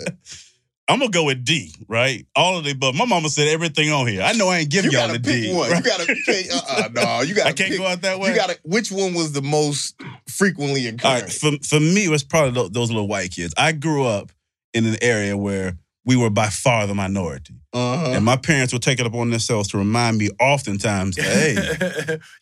[0.90, 2.26] I'm gonna go with D, right?
[2.36, 2.94] All of the above.
[2.94, 4.22] My mama said everything on here.
[4.22, 5.56] I know I ain't giving y'all gotta the pick D.
[5.56, 5.72] one.
[5.72, 5.78] right?
[5.78, 6.46] You gotta pick.
[6.52, 7.22] Uh, uh no.
[7.22, 7.50] You gotta.
[7.50, 8.30] I can't pick, go out that way.
[8.32, 8.60] You gotta.
[8.64, 9.96] Which one was the most
[10.28, 11.24] frequently All occurring?
[11.24, 13.54] right, for for me, it was probably those little white kids.
[13.58, 14.34] I grew up
[14.74, 17.54] in an area where we were by far the minority.
[17.72, 18.12] Uh-huh.
[18.12, 21.56] And my parents would take it upon themselves to remind me oftentimes, hey,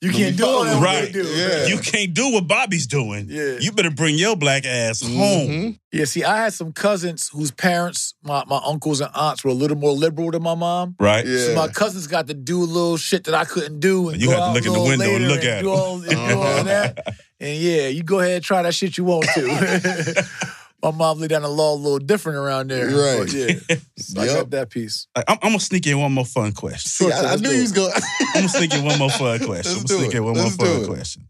[0.02, 1.13] you can't do all that Right.
[1.13, 1.24] do.
[1.24, 1.67] Yeah.
[1.67, 3.28] you can't do what Bobby's doing.
[3.30, 3.58] Yeah.
[3.60, 5.47] You better bring your black ass home.
[5.47, 5.80] Mhm.
[5.93, 9.54] Yeah, see, I had some cousins whose parents, my, my uncles and aunts, were a
[9.54, 10.95] little more liberal than my mom.
[11.00, 11.26] Right?
[11.26, 11.45] Yeah.
[11.45, 14.10] So my cousins got to do a little shit that I couldn't do.
[14.10, 15.80] And You go had to look a in the window and look at do them.
[15.80, 17.13] all, and do all.
[17.39, 20.26] And yeah, you go ahead and try that shit you want to.
[20.83, 22.87] my mom laid down the law a little different around there.
[22.87, 23.19] Right.
[23.27, 24.35] But yeah, so I Yep.
[24.35, 25.07] got that piece.
[25.15, 26.89] I'm, I'm gonna sneak in one more fun question.
[26.89, 27.91] See, I, I knew do you was going.
[27.95, 29.71] I'm gonna sneak in one more fun question.
[29.73, 30.25] I'm Let's gonna sneak do in it.
[30.25, 30.87] one more Let's do fun it.
[30.87, 31.27] question.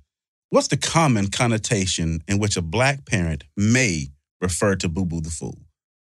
[0.49, 4.07] What's the common connotation in which a black parent may
[4.41, 5.57] refer to Boo Boo the Fool?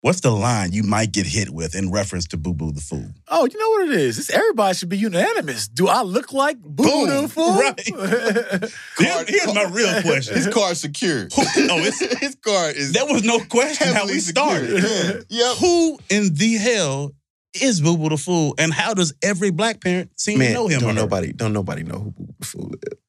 [0.03, 3.07] What's the line you might get hit with in reference to Boo Boo the Fool?
[3.29, 4.19] Oh, you know what it is?
[4.19, 5.69] It's, everybody should be unanimous.
[5.69, 7.57] Do I look like Boo Boo the Fool?
[7.57, 7.79] Right.
[8.97, 10.35] Here- here's my real question.
[10.35, 11.31] His card's secured.
[11.37, 11.45] oh,
[11.79, 14.83] it's, His card is that was no question how heavily we started.
[14.83, 15.13] Yeah.
[15.29, 15.57] Yep.
[15.59, 17.13] Who in the hell
[17.61, 20.81] is Boo Boo the Fool, and how does every black parent seem to know him?
[20.81, 20.99] don't or her?
[20.99, 22.99] nobody, don't nobody know who Boo Boo the Fool is.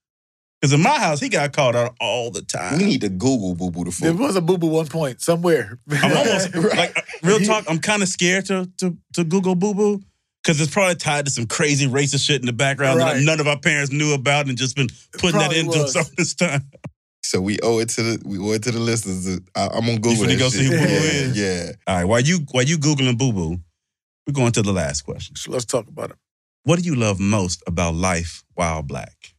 [0.64, 2.78] Because in my house, he got called out all the time.
[2.78, 4.26] We need to Google Boo Boo the There Fool.
[4.26, 5.78] was a Boo Boo one point somewhere.
[5.90, 7.66] I'm almost like real talk.
[7.68, 10.00] I'm kind of scared to to to Google Boo Boo
[10.42, 13.46] because it's probably tied to some crazy racist shit in the background that none of
[13.46, 15.94] our parents knew about and just been putting that into was.
[15.94, 16.62] us all this time.
[17.22, 19.38] So we owe it to the we owe it to the listeners.
[19.54, 20.24] I, I'm on Google.
[20.24, 20.60] finna go shit.
[20.60, 21.38] see who Boo Boo yeah, is?
[21.38, 21.72] Yeah.
[21.86, 23.58] All right, while you while you googling Boo Boo,
[24.26, 25.36] we're going to the last question.
[25.36, 26.16] So let's talk about it.
[26.62, 29.33] What do you love most about life while black?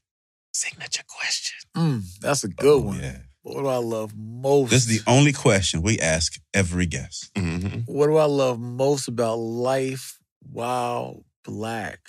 [0.55, 1.57] Signature question.
[1.75, 2.97] Mm, that's a good one.
[2.97, 4.69] Oh, Yeah, What do I love most?
[4.69, 7.29] this is the only question we ask every guest.
[7.35, 7.79] Mm-hmm.
[7.93, 10.17] What do I love most about life
[10.49, 11.99] while black?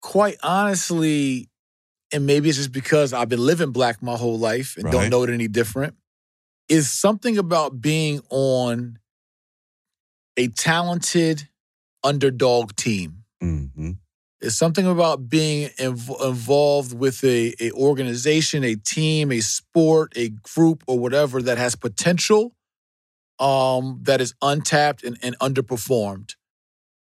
[0.00, 1.50] Quite honestly,
[2.10, 4.92] and maybe it's just because I've been living black my whole life and Right.
[4.92, 5.96] don't know it any different,
[6.70, 8.98] is something about being on
[10.38, 11.46] a talented
[12.02, 13.24] underdog team.
[13.42, 13.90] Mm-hmm.
[14.40, 20.30] It's something about being inv- involved with a, a organization, a team, a sport, a
[20.30, 22.54] group, or whatever that has potential,
[23.38, 26.36] um, that is untapped and, and underperformed.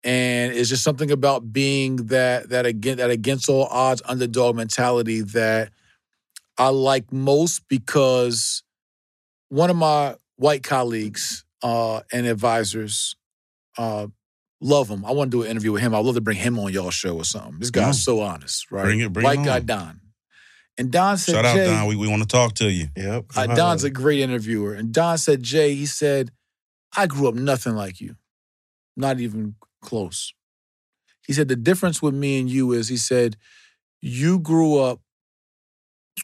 [0.02, 5.20] And it's just something about being that that again that against all odds underdog mentality
[5.20, 5.70] that
[6.58, 8.64] I like most because
[9.48, 13.14] one of my white colleagues uh, and advisors
[13.78, 14.08] uh,
[14.62, 15.04] love him.
[15.04, 15.94] I want to do an interview with him.
[15.94, 17.58] I'd love to bring him on y'all's show or something.
[17.58, 18.02] This guy's Yeah.
[18.04, 18.84] so honest, right?
[18.84, 19.66] Bring it- bring White him guy on.
[19.66, 20.00] Don.
[20.78, 21.86] And Don said, Shout out Jay, Don.
[21.88, 22.88] We, we want to talk to you.
[22.96, 23.24] Yep.
[23.36, 24.72] uh, Don's a great interviewer.
[24.72, 26.30] And Don said, Jay, he said,
[26.96, 28.16] I grew up nothing like you,
[28.96, 30.32] not even close.
[31.26, 33.36] He said, the difference with me and you is, he said,
[34.00, 35.00] you grew up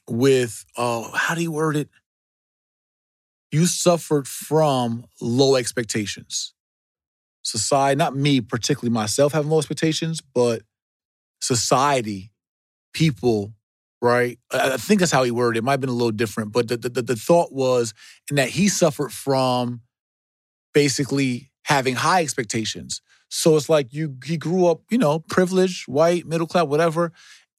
[0.09, 1.88] with, uh, how do you word it?
[3.51, 6.55] You suffered from low expectations.
[7.48, 10.62] Society, not me particularly myself having low expectations, but
[11.40, 12.30] society,
[12.92, 13.54] people,
[14.02, 14.38] right?
[14.52, 15.61] I I think that's how he worded it.
[15.61, 17.94] It might have been a little different, but the, the, the thought was
[18.28, 19.80] in that he suffered from
[20.74, 23.00] basically having high expectations.
[23.30, 27.12] So it's like you he grew up, you know, privileged, white, middle class, whatever,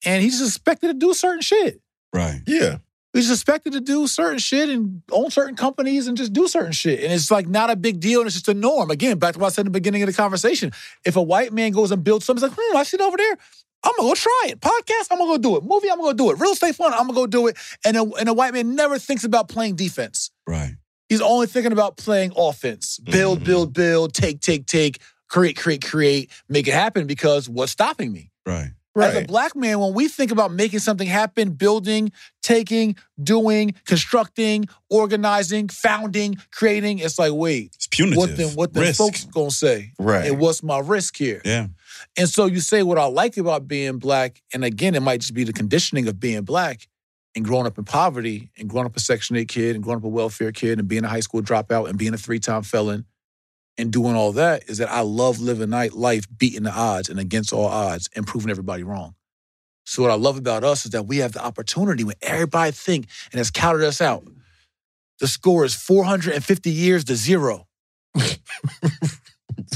[0.06, 1.82] and he's expected to do certain shit.
[2.14, 2.42] Right.
[2.46, 2.78] Yeah.
[3.14, 7.04] He's expected to do certain shit and own certain companies and just do certain shit.
[7.04, 8.92] And it's like not a big deal and it's just a norm.
[8.92, 10.72] Again, back to what I said in the beginning of the conversation.
[11.04, 13.18] If a white man goes and builds something, he's like, hmm, I see it over
[13.18, 13.38] there.
[13.84, 14.60] I'm gonna go try it.
[14.60, 15.64] Podcast, I'm gonna go do it.
[15.64, 16.40] Movie, I'm gonna go do it.
[16.40, 17.58] Real estate fund, I'm gonna go do it.
[17.84, 20.30] And a, and a white man never thinks about playing defense.
[20.46, 20.76] Right.
[21.08, 23.00] He's only thinking about playing offense.
[23.00, 23.46] Build, Mhm.
[23.46, 28.30] build, build, take, take, take, create, create, create, make it happen because what's stopping me?
[28.46, 28.72] Right.
[29.04, 34.66] As a black man, when we think about making something happen, building, taking, doing, constructing,
[34.90, 38.18] organizing, founding, creating, it's like, wait, It's punitive.
[38.18, 39.94] what then what the folks gonna say?
[40.00, 40.28] Right.
[40.30, 41.42] And what's my risk here?
[41.46, 41.68] Yeah.
[42.18, 45.34] And so you say what I like about being black, and again, it might just
[45.34, 46.88] be the conditioning of being black
[47.36, 50.04] and growing up in poverty and growing up a Section 8 kid and growing up
[50.04, 53.06] a welfare kid and being a high school dropout and being a three-time felon
[53.80, 57.20] and doing all that is that I love living night life beating the odds and
[57.20, 59.16] against all odds and proving everybody wrong.
[59.86, 63.08] So what I love about us is that we have the opportunity when everybody think
[63.32, 64.28] and has counted us out.
[65.20, 67.68] The score is 450 years to zero.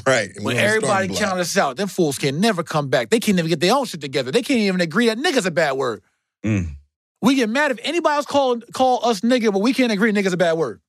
[0.08, 0.32] Right.
[0.38, 3.10] When we're on the everybody counted us out, them fools can never come back.
[3.10, 4.32] They can't even get their own shit together.
[4.32, 6.02] They can't even agree that nigga's a bad word.
[6.44, 6.76] Mm.
[7.22, 10.34] We get mad if anybody else call, call us nigga, but we can't agree nigga's
[10.34, 10.82] a bad word.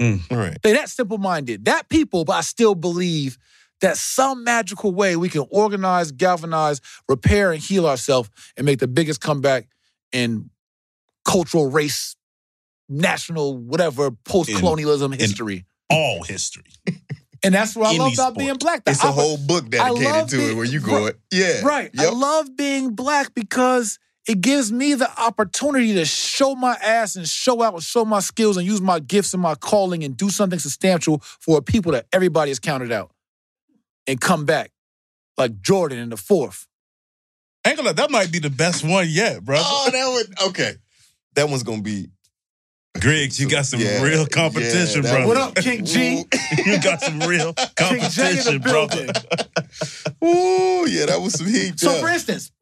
[0.00, 0.30] Mm.
[0.30, 0.56] Right.
[0.62, 1.64] They that simple minded.
[1.66, 3.38] That people, but I still believe
[3.80, 8.88] that some magical way we can organize, galvanize, repair, and heal ourselves and make the
[8.88, 9.68] biggest comeback
[10.12, 10.50] in
[11.24, 12.16] cultural, race,
[12.88, 15.64] national, whatever, post colonialism history.
[15.90, 16.64] All history.
[17.42, 18.38] And that's what I love about sport.
[18.38, 18.84] being black.
[18.84, 21.10] The It's a oppo- whole book dedicated to being- it where you right, go.
[21.30, 21.60] Yeah.
[21.62, 21.90] Right.
[21.98, 27.28] I love being black because it gives me the opportunity to show my ass and
[27.28, 30.30] show out and show my skills and use my gifts and my calling and do
[30.30, 33.10] something substantial for a people that everybody has counted out
[34.06, 34.70] and come back
[35.36, 36.66] like Jordan in the fourth.
[37.66, 39.56] Ain't that might be the best one yet, bro.
[39.58, 40.74] Oh, that would okay.
[41.34, 42.08] That one's gonna be
[43.00, 45.26] Griggs, you got some Yeah, real competition, yeah, bro.
[45.26, 46.24] What up, King G?
[46.64, 48.86] you got some real King J in the competition, bro.
[48.86, 49.10] building.
[50.24, 51.80] Ooh, yeah, that was some heat.
[51.80, 52.00] So, yeah.
[52.00, 52.52] for instance,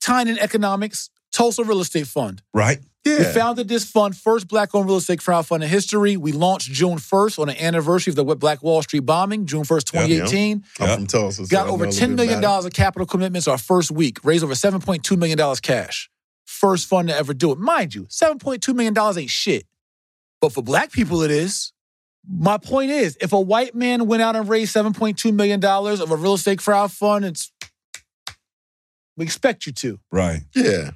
[0.00, 2.42] Tynan Economics, Tulsa Real Estate Fund.
[2.52, 2.80] Right?
[3.04, 3.18] Yeah.
[3.18, 6.18] We founded this fund, first black-owned real estate crowdfund in history.
[6.18, 9.94] We launched June 1st on the anniversary of the Black Wall Street bombing, June 1st,
[9.94, 10.06] Yeah, yeah.
[10.26, 10.64] 2018.
[10.80, 11.46] I'm from Tulsa.
[11.46, 13.56] so Got I over know a $10 little bit million about of capital commitments our
[13.56, 14.18] first week.
[14.22, 16.10] Raised over $7.2 million cash.
[16.44, 17.58] First fund to ever do it.
[17.58, 19.64] Mind you, $7.2 million ain't shit.
[20.42, 21.72] But for black people, it is.
[22.28, 26.16] My point is, if a white man went out and raised $7.2 million of a
[26.16, 27.50] real estate crowdfund, it's
[29.20, 30.00] we expect you to.
[30.10, 30.40] Right.
[30.56, 30.92] Yeah.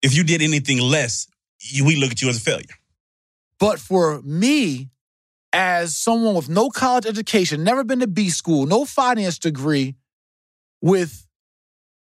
[0.00, 1.26] If you did anything less,
[1.60, 2.64] you, we look at you as a failure.
[3.60, 4.88] But for me,
[5.52, 9.96] as someone with no college education, never been to B school, no finance degree,
[10.80, 11.26] with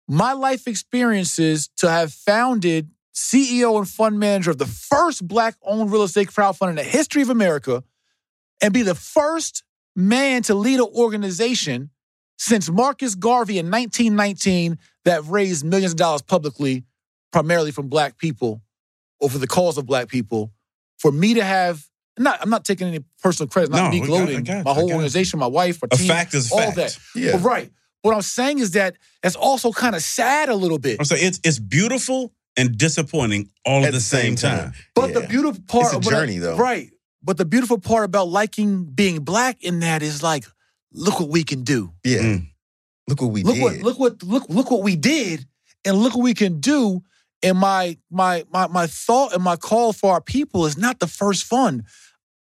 [0.05, 5.93] my life experiences to have founded CEO and fund manager of the first black owned
[5.93, 7.85] real estate crowdfund in the history of America
[8.61, 9.63] and be the first
[9.95, 11.89] man to lead an organization
[12.37, 16.83] since Marcus Garvey in 1919 that raised millions of dollars publicly,
[17.31, 18.61] primarily from black people
[19.19, 20.51] or for the cause of black people.
[20.99, 21.83] For me to have,
[22.17, 24.43] not, I'm not taking any personal credit, not No, me I got- gloating.
[24.43, 26.75] Got my whole organization, my wife, my A team, fact is all fact.
[26.75, 26.97] that.
[27.15, 27.33] Yeah.
[27.33, 27.71] But right.
[28.03, 30.97] What I'm saying is that that's also kind of sad a little bit.
[30.99, 34.73] I'm saying it's it's beautiful and disappointing all at, the, same, time.
[34.95, 36.55] But the beautiful part It's a of what I- journey, though.
[36.57, 36.91] Right.
[37.23, 40.45] But the beautiful part about liking being black in that is like,
[40.93, 41.93] look what we can do.
[42.03, 42.19] Yeah.
[42.19, 42.47] Mm.
[43.07, 43.63] Look what we look did.
[43.63, 45.45] what look what look look what we did
[45.85, 47.01] and look what we can do.
[47.43, 51.07] And my my my my thought and my call for our people is not the
[51.07, 51.83] first fund.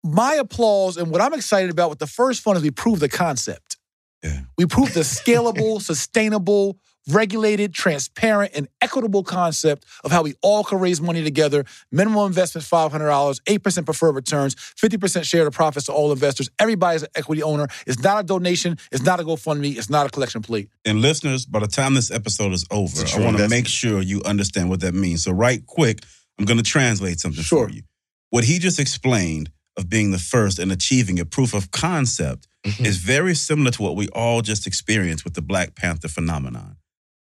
[0.03, 3.09] My applause and what I'm excited about with the first fund is we proved the
[3.09, 3.77] concept.
[4.21, 4.41] Yeah.
[4.57, 10.79] We proved the scalable, sustainable, regulated, transparent, and equitable concept of how we all can
[10.79, 11.65] raise money together.
[11.91, 16.49] Minimum investment $500, 8% preferred returns, 50% share of the profits to all investors.
[16.59, 17.67] Everybody's an equity owner.
[17.85, 18.77] It's not a donation.
[18.91, 19.77] It's not a GoFundMe.
[19.77, 20.69] It's not a collection plate.
[20.85, 23.49] And listeners, by the time this episode is over, It's a I true want to
[23.49, 25.23] make sure you understand what that means.
[25.23, 26.03] So, right quick,
[26.39, 27.67] I'm going to translate something Sure.
[27.67, 27.83] for you.
[28.29, 32.85] What he just explained of being the first and achieving a proof of concept Mhm.
[32.85, 36.77] is very similar to what we all just experienced with the Black Panther phenomenon.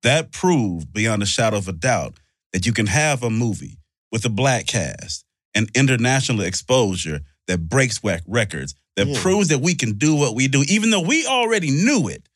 [0.03, 2.19] That proved beyond a shadow of a doubt
[2.53, 3.79] that you can have a movie
[4.11, 9.21] with a black cast and international exposure that breaks whack records, that Yeah.
[9.21, 12.29] proves that we can do what we do, even though we already knew it.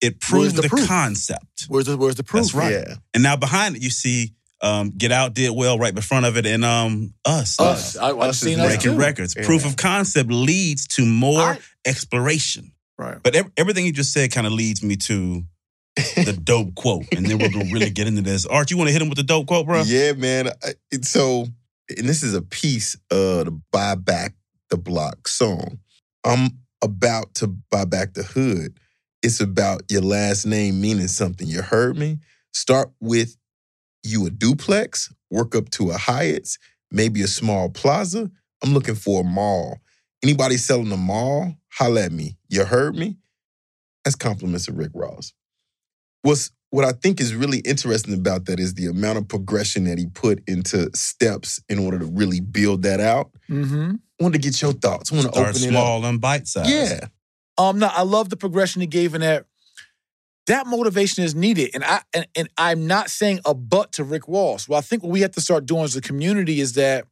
[0.00, 1.64] It Where's proved the the, concept.
[1.68, 2.44] Where's the, where's the proof?
[2.44, 2.72] That's right.
[2.72, 2.94] Yeah.
[3.14, 6.36] And now behind it, you see um, Get Out did well right in front of
[6.36, 7.58] it and um, Us.
[7.60, 7.96] Us.
[7.96, 8.98] I, I've Us seen us Breaking too.
[8.98, 9.34] records.
[9.36, 9.44] Yeah.
[9.46, 12.72] Proof of concept leads to more I- exploration.
[12.98, 13.18] Right.
[13.22, 15.42] But ev- everything you just said kind of leads me to
[15.96, 17.04] the dope quote.
[17.16, 18.46] And then we're to really get into this.
[18.46, 19.82] Art, you want to hit him with the dope quote, bro?
[19.82, 20.48] Yeah, man.
[20.62, 21.46] I- So,
[21.96, 24.34] and this is a piece uh, of the Buy Back
[24.70, 25.78] the Block song.
[26.24, 28.78] I'm about to buy back the hood.
[29.22, 31.46] It's about your last name meaning something.
[31.46, 32.18] You heard me?
[32.52, 33.36] Start with
[34.02, 36.58] you a duplex, work up to a Hyatt's,
[36.90, 38.30] maybe a small plaza.
[38.62, 39.78] I'm looking for a mall.
[40.22, 42.36] Anybody selling a mall, holla at me.
[42.48, 43.16] You heard me?
[44.04, 45.32] That's compliments of Rick Ross.
[46.26, 49.98] What's what I think is really interesting about that is the amount of progression that
[49.98, 53.30] he put into steps in order to really build that out.
[53.48, 53.92] Mm-hmm.
[53.92, 55.12] I wanted to get your thoughts.
[55.12, 56.68] I want to Start open small and bite size.
[56.68, 57.06] Yeah.
[57.56, 59.46] Um, no, I love the progression he gave in that.
[60.48, 64.22] That motivation is needed, and I and, and I'm not saying a but to Rick
[64.28, 64.68] Ross.
[64.68, 67.06] Well, I think what we have to start doing as a community is that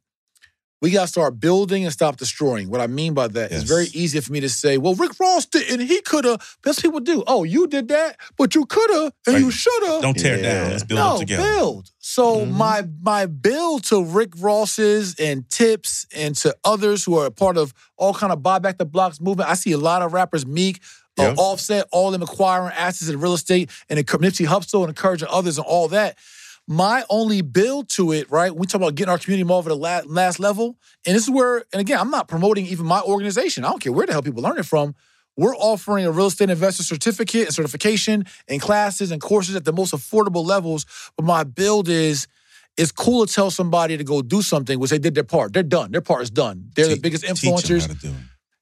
[0.81, 2.69] we got to start building and stop destroying.
[2.69, 3.69] What I mean by that is Yes.
[3.69, 6.81] very easy for me to say, "Well, Rick Ross did, and he could have." Best
[6.81, 7.23] people do.
[7.27, 10.01] Oh, you did that, but you could have, and you should have.
[10.01, 10.43] Don't tear Yeah.
[10.63, 10.71] down.
[10.71, 11.43] Let's build no, it together.
[11.43, 11.91] build.
[11.99, 12.51] So Mhm.
[12.51, 17.57] my my build to Rick Ross's and Tips and to others who are a part
[17.57, 19.49] of all kind of buy back the blocks movement.
[19.49, 20.81] I see a lot of rappers, Meek,
[21.17, 25.29] uh, Offset, all them acquiring assets in real estate and encour- Nipsey Hussle and encouraging
[25.31, 26.17] others and all that.
[26.67, 28.53] My only build to it, right?
[28.55, 31.29] We talk about getting our community more over the la- last level, and this is
[31.29, 33.63] where, and again, I'm not promoting even my organization.
[33.63, 34.95] I don't care where the hell people learn it from.
[35.37, 39.73] We're offering a real estate investor certificate and certification and classes and courses at the
[39.73, 40.85] most affordable levels.
[41.17, 42.25] But my build is
[42.77, 45.53] it's cool to tell somebody to go do something, which they did their part.
[45.53, 45.91] They're done.
[45.91, 46.71] Their part is done.
[46.75, 47.81] They're the Te- biggest teach 'em influencers.
[47.81, 48.13] how to do it.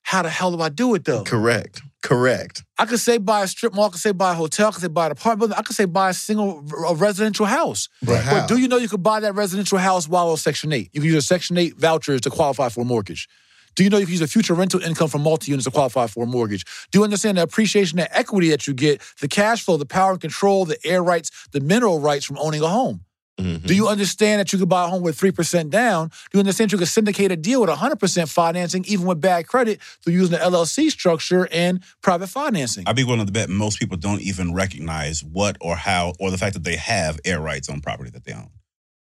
[0.01, 1.23] How the hell do I do it though?
[1.23, 1.82] Correct.
[2.03, 2.63] Correct.
[2.77, 4.81] I could say buy a strip mall, I could say buy a hotel, I could
[4.81, 7.87] say buy an apartment, building, I could say buy a single a residential house.
[8.01, 8.41] But how?
[8.41, 10.89] But do you know you could buy that residential house while on Section 8?
[10.91, 13.29] You can use a Section 8 vouchers to qualify for a mortgage.
[13.75, 16.07] Do you know you can use a future rental income from multi units to qualify
[16.07, 16.65] for a mortgage?
[16.91, 20.11] Do you understand the appreciation, the equity that you get, the cash flow, the power
[20.11, 23.05] and control, the air rights, the mineral rights from owning a home?
[23.39, 23.65] Mhm.
[23.65, 26.09] Do you understand that you could buy a home with 3% down?
[26.09, 29.81] Do you understand you could syndicate a deal with 100% financing, even with bad credit,
[30.03, 32.84] through using the LLC structure and private financing?
[32.86, 36.38] I'd be willing to bet most people don't even recognize what or how or the
[36.38, 38.49] fact that they have air rights on property that they own.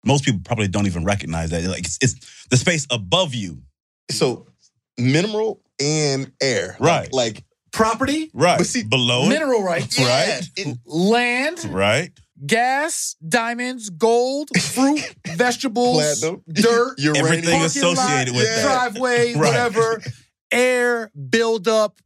[0.06, 1.64] Most people probably don't even recognize that.
[1.64, 3.64] Like it's, it's the space above you.
[4.12, 4.48] So
[4.98, 6.78] mineral and air.
[6.80, 7.12] Right.
[7.12, 8.58] Like, Property, Right.
[8.58, 9.30] But see, below it.
[9.30, 10.06] mineral rights, yeah,
[10.38, 10.50] Right.
[10.56, 12.12] it- land, Right.
[12.46, 17.26] Gas, diamonds, gold, fruit, vegetables, platinum, dirt, uranium.
[17.26, 18.56] Everything parking associated lot, with Yeah.
[18.56, 18.64] that.
[18.94, 19.38] driveway, Right.
[19.48, 20.02] whatever,
[20.52, 22.00] air, buildup,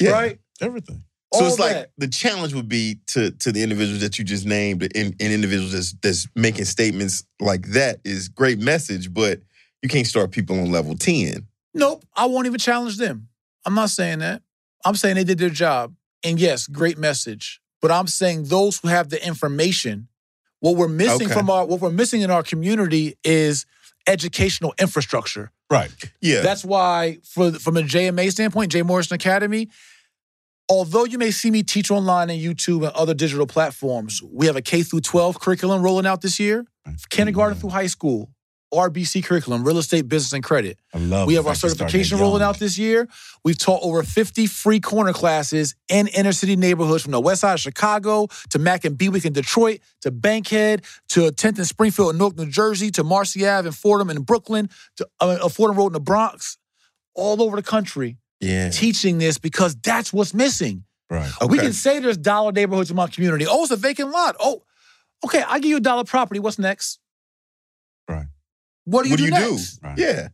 [0.00, 0.10] Yeah.
[0.10, 0.38] right?
[0.60, 1.04] Everything.
[1.32, 1.90] So All it's like that.
[1.98, 5.72] the challenge would be to to the individuals that you just named and, and individuals
[5.72, 9.40] that's, that's making statements like that is great message, but
[9.82, 11.46] you can't start people on level 10.
[11.74, 13.28] Nope, I won't even challenge them.
[13.66, 14.42] I'm not saying that.
[14.84, 15.94] I'm saying they did their job.
[16.22, 17.60] And yes, great message.
[17.84, 20.08] But I'm saying those who have the information,
[20.60, 21.34] what we're missing Okay.
[21.34, 23.66] from our what we're missing in our community is
[24.06, 25.50] educational infrastructure.
[25.70, 25.90] Right.
[26.22, 26.40] Yeah.
[26.40, 29.68] That's why, for from a JMA standpoint, Jay Morrison Academy,
[30.66, 34.56] although you may see me teach online and YouTube and other digital platforms, we have
[34.56, 36.64] a K through 12 curriculum rolling out this year,
[37.10, 38.30] kindergarten through high school,
[38.74, 40.78] RBC curriculum, real estate, business, and credit.
[40.92, 43.08] I love We have our fact you're starting certification rolling out this year.
[43.44, 47.54] We've taught over 50 free corner classes in inner city neighborhoods from the west side
[47.54, 52.18] of Chicago to Mack and Bewick in Detroit to Bankhead to 10th and Springfield in
[52.18, 55.92] Newark, New Jersey to Marcy Ave and Fordham in Brooklyn to uh, Fordham Road in
[55.94, 56.58] the Bronx,
[57.14, 58.70] all over the country yeah.
[58.70, 60.84] teaching this because that's what's missing.
[61.10, 61.30] Right.
[61.48, 63.46] We can say there's dollar neighborhoods in my community.
[63.48, 64.36] Oh, it's a vacant lot.
[64.40, 64.62] Oh,
[65.24, 66.40] okay, I give you a dollar property.
[66.40, 66.98] What's next?
[68.84, 69.50] What do you What do do you do?
[69.52, 69.80] next?
[69.82, 69.98] Right.
[69.98, 70.28] Yeah.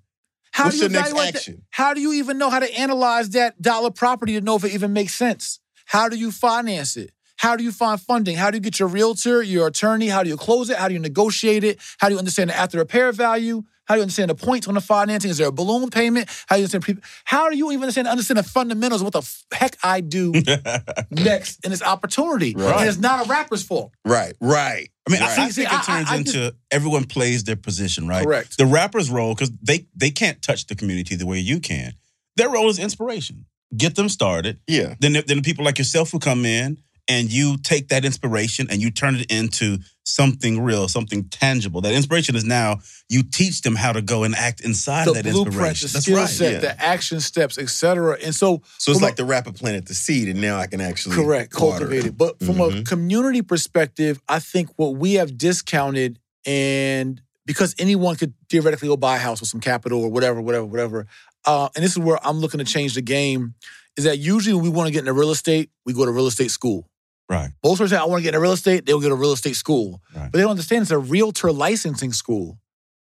[0.52, 1.38] How What's do you your next evaluate that?
[1.38, 1.62] action?
[1.70, 4.72] How do you even know how to analyze that dollar property to know if it
[4.74, 5.60] even makes sense?
[5.86, 7.12] How do you finance it?
[7.36, 8.36] How do you find funding?
[8.36, 10.08] How do you get your realtor, your attorney?
[10.08, 10.76] How do you close it?
[10.76, 11.78] How do you negotiate it?
[11.98, 13.62] How do you understand the after repair value?
[13.90, 15.32] How do you understand the points on the financing?
[15.32, 16.28] Is there a balloon payment?
[16.46, 16.84] How do you understand?
[16.84, 19.00] Pre- how do you even understand understand the fundamentals?
[19.00, 20.30] of What the f- heck I do
[21.10, 22.54] next in this opportunity?
[22.54, 22.78] Right.
[22.82, 23.92] And it's not a rapper's fault.
[24.04, 24.34] Right.
[24.40, 24.90] Right.
[25.08, 25.30] I mean, I- Right.
[25.30, 28.24] I, See, think see, it turns I- I into everyone plays their position, right?
[28.24, 28.58] Correct.
[28.58, 31.94] The rapper's role, because they they can't touch the community the way you can.
[32.36, 33.46] Their role is inspiration.
[33.76, 34.60] Get them started.
[34.68, 34.94] Yeah.
[35.00, 36.78] Then, then the people like yourself who come in
[37.10, 41.80] and you take that inspiration and you turn it into something real, something tangible.
[41.80, 45.26] That inspiration is now you teach them how to go and act inside The that
[45.26, 45.88] inspiration.
[45.88, 46.28] the That's skill right.
[46.28, 46.58] set, yeah.
[46.60, 48.16] the action steps, etc.
[48.24, 50.66] And so, So it's from a- like the rapper planted the seed, and now I
[50.66, 52.16] can actually Correct, water it.
[52.16, 52.86] But from a Mhm.
[52.86, 59.16] community perspective, I think what we have discounted and because anyone could theoretically go buy
[59.16, 61.06] a house with some capital or whatever, whatever, whatever.
[61.44, 63.54] Uh, and this is where I'm looking to change the game.
[63.96, 66.26] Is that usually when we want to get into real estate, we go to real
[66.28, 66.88] estate school.
[67.30, 67.50] Right.
[67.64, 69.54] Most people say, I want to get into real estate, they'll go to real estate
[69.54, 70.02] school.
[70.14, 70.24] Right.
[70.24, 72.58] But they don't understand it's a realtor licensing school.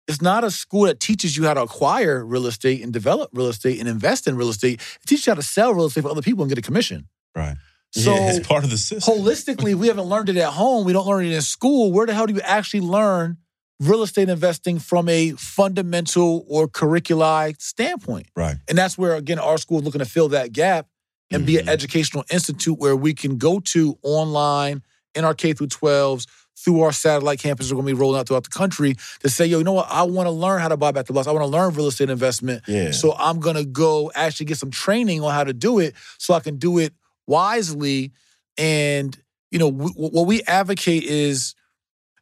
[0.08, 3.48] It's not a school that teaches you how to acquire real estate and develop real
[3.48, 4.82] estate and invest in real estate.
[5.02, 7.08] It teaches you how to sell real estate for other people and get a commission.
[7.36, 7.56] Right.
[7.92, 9.16] So yeah, it's part of the system.
[9.16, 10.86] holistically, we haven't learned it at home.
[10.86, 11.92] We don't learn it in school.
[11.92, 13.38] Where the hell do you actually learn
[13.80, 18.28] real estate investing from a fundamental or curriculized standpoint?
[18.36, 18.58] Right.
[18.68, 20.88] And that's where, again, our school is looking to fill that gap
[21.36, 21.70] and be an Mhm.
[21.70, 24.82] educational institute where we can go to online
[25.14, 26.26] in our K through 12s
[26.58, 29.46] through our satellite campuses we're going to be rolling out throughout the country to say,
[29.46, 29.88] yo, you know what?
[29.90, 31.28] I want to learn how to buy back the loss.
[31.28, 32.64] I want to learn real estate investment.
[32.66, 32.92] Yeah.
[32.92, 36.34] So I'm going to go actually get some training on how to do it so
[36.34, 36.94] I can do it
[37.28, 38.14] wisely.
[38.58, 39.18] And,
[39.52, 41.56] you know, w- what we advocate is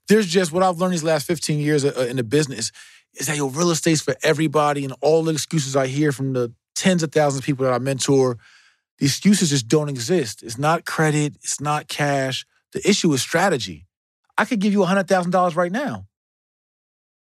[0.07, 2.71] there's just what I've learned these last 15 years uh, in the business
[3.13, 4.83] is that, yo, real estate's for everybody.
[4.83, 7.77] And all the excuses I hear from the tens of thousands of people that I
[7.77, 8.37] mentor,
[8.99, 10.43] the excuses just don't exist.
[10.43, 12.45] It's not credit, it's not cash.
[12.73, 13.85] The issue is strategy.
[14.37, 16.07] I could give you $100,000 right now,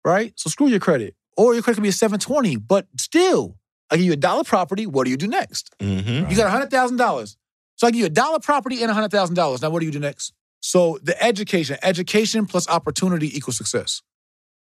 [0.05, 0.33] right?
[0.35, 1.15] So screw your credit.
[1.35, 3.57] Or your credit could be a 720, but still,
[3.89, 4.85] I give you a dollar property.
[4.85, 5.73] What do you do next?
[5.79, 6.29] Mhm.
[6.29, 7.37] You got $100,000.
[7.75, 9.61] So I give you a dollar property and $100,000.
[9.61, 10.33] Now, what do you do next?
[10.59, 14.01] So the education, education plus opportunity equals success.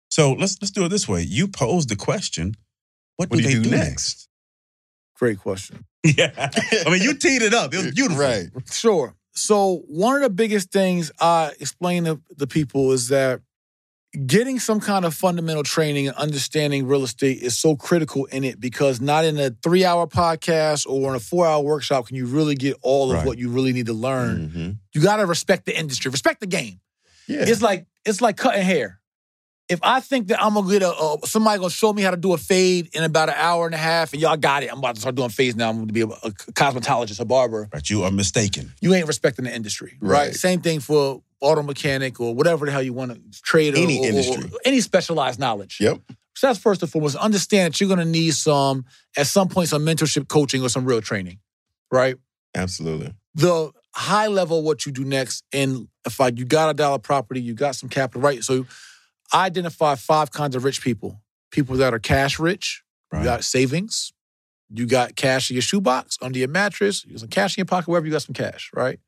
[0.10, 1.22] So let's let's do it this way.
[1.22, 2.56] You posed the question.
[3.18, 4.28] What, What do do they you do do next?
[5.22, 5.86] Great question.
[6.03, 6.32] Yeah.
[6.84, 7.72] I mean, you teed it up.
[7.76, 8.24] It was beautiful.
[8.24, 8.47] Right.
[8.72, 9.13] Sure.
[9.34, 13.41] So one of the biggest things I explain to the people is that
[14.26, 18.59] getting some kind of fundamental training and understanding real estate is so critical in it
[18.59, 22.26] because not in a three hour podcast or in a four hour workshop can you
[22.26, 23.28] really get all of Right.
[23.28, 24.49] what you really need to learn.
[24.49, 24.78] Mhm.
[24.95, 26.80] You got to respect the industry, respect the game.
[27.28, 27.45] Yeah.
[27.47, 28.99] It's like it's like cutting hair.
[29.70, 32.18] If I think that I'm gonna get a, a somebody gonna show me how to
[32.18, 34.80] do a fade in about an hour and a half, and y'all got it, I'm
[34.80, 35.70] about to start doing fades now.
[35.70, 37.70] I'm gonna be a, a cosmetologist, a barber.
[37.74, 37.89] Right.
[37.89, 38.74] You are mistaken.
[38.82, 40.28] You ain't respecting the industry, right?
[40.28, 40.36] Right.
[40.36, 43.74] Same thing for auto mechanic or whatever the hell you want to trade.
[43.76, 44.51] or- Any or- or- industry.
[44.66, 45.78] any specialized knowledge.
[45.80, 45.99] Yep.
[46.36, 47.16] So that's first and foremost.
[47.16, 48.86] Understand that you're gonna need some
[49.16, 51.39] at some point some mentorship, coaching, or some real training,
[51.91, 52.16] right?
[52.55, 53.14] Absolutely.
[53.36, 57.41] the high level what you do next and if like you got a dollar property
[57.41, 58.66] you got some capital right so
[59.34, 61.22] i identify five kinds of rich people
[61.52, 63.20] people that are cash rich Right.
[63.20, 64.14] you got savings
[64.70, 67.66] you got cash in your shoebox under your mattress you got some cash in your
[67.66, 69.00] pocket wherever you got some cash right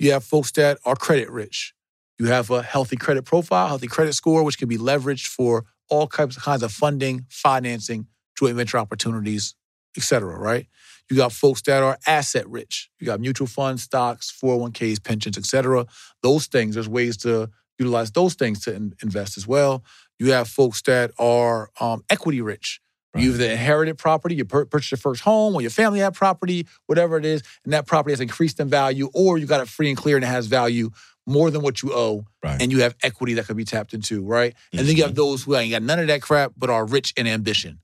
[0.00, 1.72] you have folks that are credit rich
[2.18, 6.08] you have a healthy credit profile healthy credit score which can be leveraged for all
[6.08, 9.54] types kinds of funding financing joint venture opportunities
[9.96, 10.66] et cetera right
[11.10, 12.88] you got folks that are asset rich.
[12.98, 15.84] You got mutual funds, stocks, 401ks, pensions, et cetera.
[16.22, 19.84] Those things, there's ways to utilize those things to in- invest as well.
[20.18, 22.80] You have folks that are um, equity rich.
[23.16, 26.66] You either inherited property, you pur- purchased your first home, or your family had property,
[26.86, 29.88] whatever it is, and that property has increased in value, or you got it free
[29.88, 30.90] and clear and it has value
[31.24, 32.60] more than what you owe, Right.
[32.60, 34.52] and you have equity that could be tapped into, right?
[34.72, 37.14] And then you have those who ain't got none of that crap, but are rich
[37.16, 37.78] in ambition.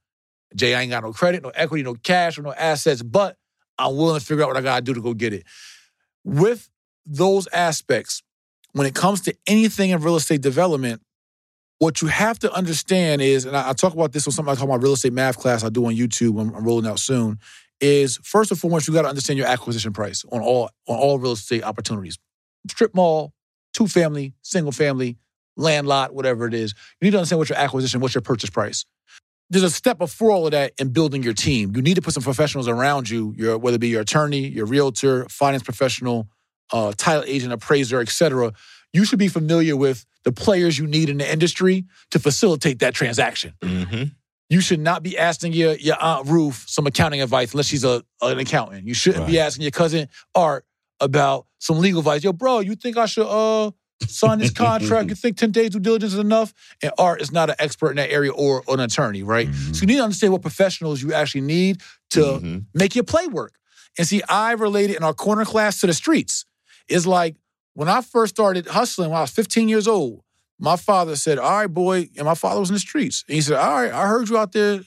[0.56, 3.36] Jay, I ain't got no credit, no equity, no cash, or no assets, but
[3.78, 5.44] I'm willing to figure out what I gotta do to go get it.
[6.24, 6.68] With
[7.06, 8.24] those aspects,
[8.72, 11.02] when it comes to anything in real estate development,
[11.78, 14.56] what you have to understand is, and I, I talk about this on something I
[14.56, 16.40] call my real estate math class I do on YouTube.
[16.40, 17.38] I'm, I'm rolling out soon.
[17.80, 21.18] Is first and foremost you got to understand your acquisition price on all on all
[21.18, 22.18] real estate opportunities,
[22.68, 23.32] strip mall,
[23.72, 25.16] two family, single family,
[25.56, 26.74] land lot, whatever it is.
[27.00, 28.84] You need to understand what your acquisition, what's your purchase price.
[29.48, 31.74] There's a step before all of that in building your team.
[31.74, 34.66] You need to put some professionals around you, your, whether it be your attorney, your
[34.66, 36.28] realtor, finance professional,
[36.72, 38.52] uh, title agent, appraiser, et cetera.
[38.92, 42.94] You should be familiar with the players you need in the industry to facilitate that
[42.94, 43.54] transaction.
[43.62, 44.04] Mm-hmm.
[44.48, 48.02] You should not be asking your, your Aunt Ruth some accounting advice unless she's a,
[48.20, 48.86] an accountant.
[48.86, 50.64] You shouldn't be asking your cousin Art
[50.98, 52.24] about some legal advice.
[52.24, 53.70] Yo, bro, you think I should uh
[54.08, 55.08] sign this contract?
[55.08, 56.52] You think 10 days due diligence is enough?
[56.82, 59.48] And Art is not an expert in that area or, or an attorney, right?
[59.48, 59.76] Mhm.
[59.76, 62.64] So you need to understand what professionals you actually need to Mhm.
[62.74, 63.54] make your play work.
[63.98, 66.44] And see, I related in our corner class to the streets.
[66.90, 67.36] It's like
[67.74, 70.22] when I first started hustling when I was 15 years old,
[70.58, 73.24] my father said, All right, boy, and my father was in the streets.
[73.28, 74.80] And he said, All right, I heard you out there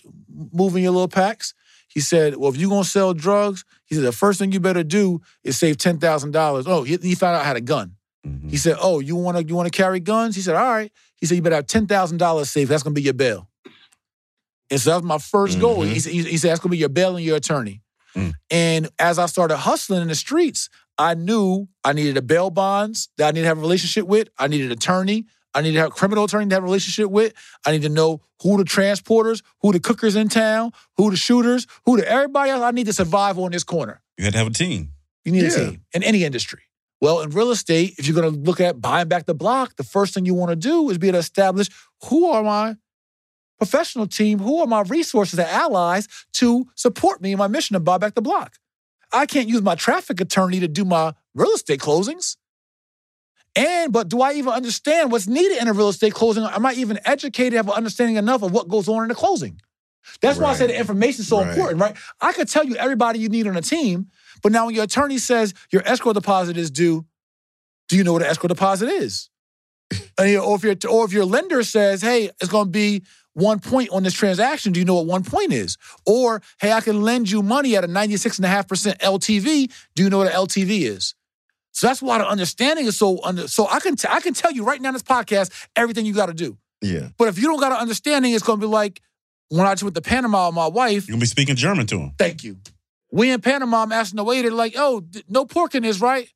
[0.52, 1.54] moving your little packs.
[1.88, 4.84] He said, Well, if you're gonna sell drugs, he said, the first thing you better
[4.84, 6.66] do is save ten thousand dollars.
[6.68, 7.96] Oh, he, he found out I had a gun.
[8.26, 8.50] Mhm.
[8.50, 10.92] He said, "Oh, you want to you want to carry guns?" He said, "All right."
[11.16, 12.72] He said, "You better have ten thousand dollars saved.
[12.72, 13.50] That's gonna be your bail."
[14.72, 15.80] And so that was my 1st goal.
[15.84, 15.94] Mhm.
[15.94, 17.82] He said, he said, "That's gonna be your bail and your attorney."
[18.16, 18.34] Mm.
[18.50, 23.10] And as I started hustling in the streets, I knew I needed a bail bonds
[23.18, 24.30] that I needed to have a relationship with.
[24.38, 25.26] I needed an attorney.
[25.56, 27.34] I needed to have a criminal attorney to have a relationship with.
[27.66, 31.68] I need to know who the transporters, who the cookers in town, who the shooters,
[31.86, 32.62] who the everybody else.
[32.62, 34.02] I need to survive on this corner.
[34.18, 34.94] You had to have a team.
[35.26, 36.62] You need a team in any industry.
[37.02, 39.84] Well, in real estate, if you're going to look at buying back the block, the
[39.84, 41.70] first thing you want to do is be able to establish
[42.06, 42.78] who are my
[43.58, 47.80] professional team, who are my resources and allies to support me in my mission to
[47.80, 48.58] buy back the block.
[49.14, 52.36] I can't use my traffic attorney to do my real estate closings.
[53.56, 56.44] And, but do I even understand what's needed in a real estate closing?
[56.44, 59.60] Am I even educated, have an understanding enough of what goes on in the closing?
[60.22, 61.50] That's why I say the information is so Right.
[61.50, 61.96] important, right?
[62.20, 64.08] I could tell you everybody you need on a team,
[64.42, 67.06] but now when your attorney says your escrow deposit is due,
[67.90, 69.30] do you know what an escrow deposit is?
[70.18, 73.04] And, or, if your, or if your lender says, hey, it's going to be
[73.34, 75.78] one point on this transaction, do you know what one point is?
[76.06, 79.72] Or, hey, I can lend you money at a 96.5% LTV.
[79.96, 81.16] Do you know what an LTV is?
[81.72, 83.48] So that's why the understanding is so under.
[83.48, 86.14] So I can t- I can tell you right now in this podcast everything you
[86.14, 86.58] got to do.
[86.82, 87.10] Yeah.
[87.18, 89.02] But if you don't got an understanding, it's going to be like
[89.50, 91.08] when I just went to Panama with my wife.
[91.08, 92.14] You're gonna be speaking German to him.
[92.18, 92.58] Thank you.
[93.12, 96.28] We in Panama, I'm asking the waiter, like, oh, no pork in this, right?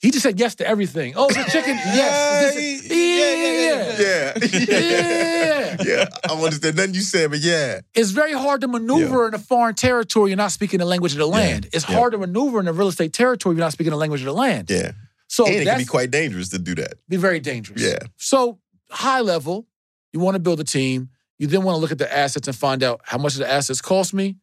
[0.00, 1.14] He just said yes to everything.
[1.16, 2.54] Oh, the chicken, yes.
[2.54, 4.38] This- yeah, yeah,
[4.68, 4.74] yeah.
[4.78, 5.76] Yeah.
[5.82, 6.08] yeah.
[6.28, 7.80] I understand nothing you said, but yeah.
[7.94, 10.30] It's very hard to maneuver in a foreign territory.
[10.30, 11.68] You're not speaking the language of the land.
[11.72, 11.96] It's Yeah.
[11.96, 13.54] hard to maneuver in a real estate territory.
[13.56, 14.68] You're not speaking the language of the land.
[14.70, 14.92] Yeah.
[15.28, 16.94] So and it can that's be quite dangerous to do that.
[17.08, 17.80] be very dangerous.
[17.82, 17.98] Yeah.
[18.16, 18.58] So
[18.90, 19.66] high level,
[20.12, 21.08] you want to build a team.
[21.38, 23.80] You then want to look at the assets and find out how much the assets
[23.80, 24.36] cost me.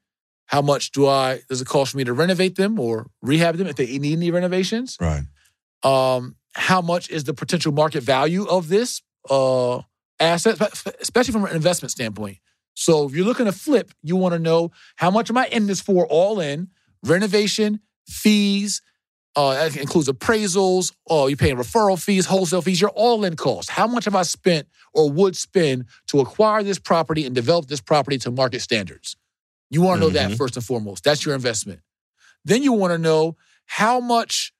[0.48, 3.78] How much do I does it cost me to renovate them or rehab them if
[3.78, 4.98] they need any renovations?
[5.00, 5.24] Right.
[5.84, 9.82] Um, how much is the potential market value of this uh,
[10.20, 12.38] assets, especially from an investment standpoint.
[12.74, 15.68] So if you're looking to flip, you want to know how much am I in
[15.68, 16.70] this for all in,
[17.04, 18.82] renovation, fees,
[19.36, 23.72] uh, that includes appraisals, oh, you're paying referral fees, wholesale fees, your all in costs.
[23.72, 27.80] How much have I spent or would spend to acquire this property and develop this
[27.82, 29.16] property to market standards?
[29.70, 30.30] You want to know Mhm.
[30.30, 31.06] that first and foremost.
[31.06, 31.80] That's your investment.
[32.44, 34.52] Then you want to know how much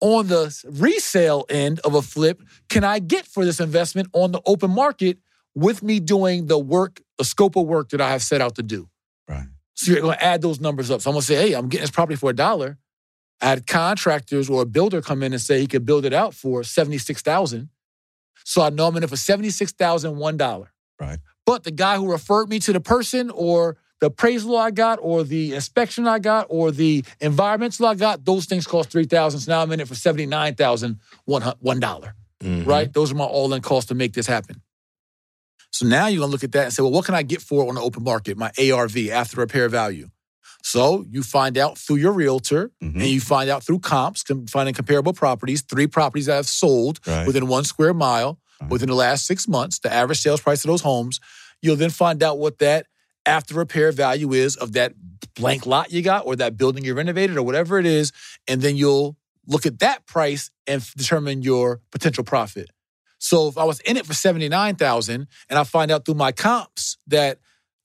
[0.00, 4.40] on the resale end of a flip can I get for this investment on the
[4.46, 5.18] open market
[5.54, 8.62] with me doing the work, the scope of work that I have set out to
[8.62, 8.88] do.
[9.28, 9.46] Right.
[9.74, 11.00] So you're going to add those numbers up.
[11.00, 12.78] So I'm going to say, hey, I'm getting this property for a dollar.
[13.40, 16.34] I had contractors or a builder come in and say he could build it out
[16.34, 17.70] for seventy-six thousand.
[18.44, 20.72] So I know I'm in it for seventy-six thousand one dollar.
[21.00, 21.18] Right.
[21.46, 25.24] But the guy who referred me to the person or the appraisal I got or
[25.24, 29.40] the inspection I got or the environmental I got, those things cost three thousand.
[29.40, 32.66] So now I'm in it for seventy-nine thousand one dollar Mhm.
[32.66, 32.90] right?
[32.92, 34.62] Those are my all in costs to make this happen.
[35.70, 37.64] So now you're gonna look at that and say, well, what can I get for
[37.64, 38.36] it on the open market?
[38.36, 40.08] My ARV, after repair value.
[40.62, 42.94] So you find out through your realtor Mhm.
[42.96, 47.00] and you find out through comps, com- finding comparable properties, three properties that have sold
[47.06, 47.26] Right.
[47.26, 48.70] within one square mile Right.
[48.70, 51.18] within the last six months, the average sales price of those homes.
[51.62, 52.86] You'll then find out what that
[53.26, 54.92] after repair value is of that
[55.34, 58.12] blank lot you got or that building you renovated or whatever it is.
[58.48, 59.16] And then you'll
[59.46, 62.70] look at that price and determine your potential profit.
[63.18, 66.96] So if I was in it for 79,000 and I find out through my comps
[67.06, 67.38] that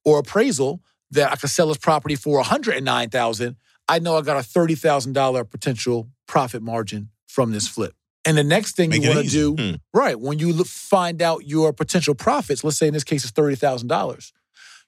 [0.06, 0.82] or appraisal
[1.12, 3.56] that I could sell this property for 109,000,
[3.88, 7.94] I know I got a $30,000 potential profit margin from this flip.
[8.24, 9.76] And the next thing Make you want to do, Hmm.
[9.94, 13.34] right, when you look, find out your potential profits, let's say in this case it's
[13.34, 14.32] $30,000,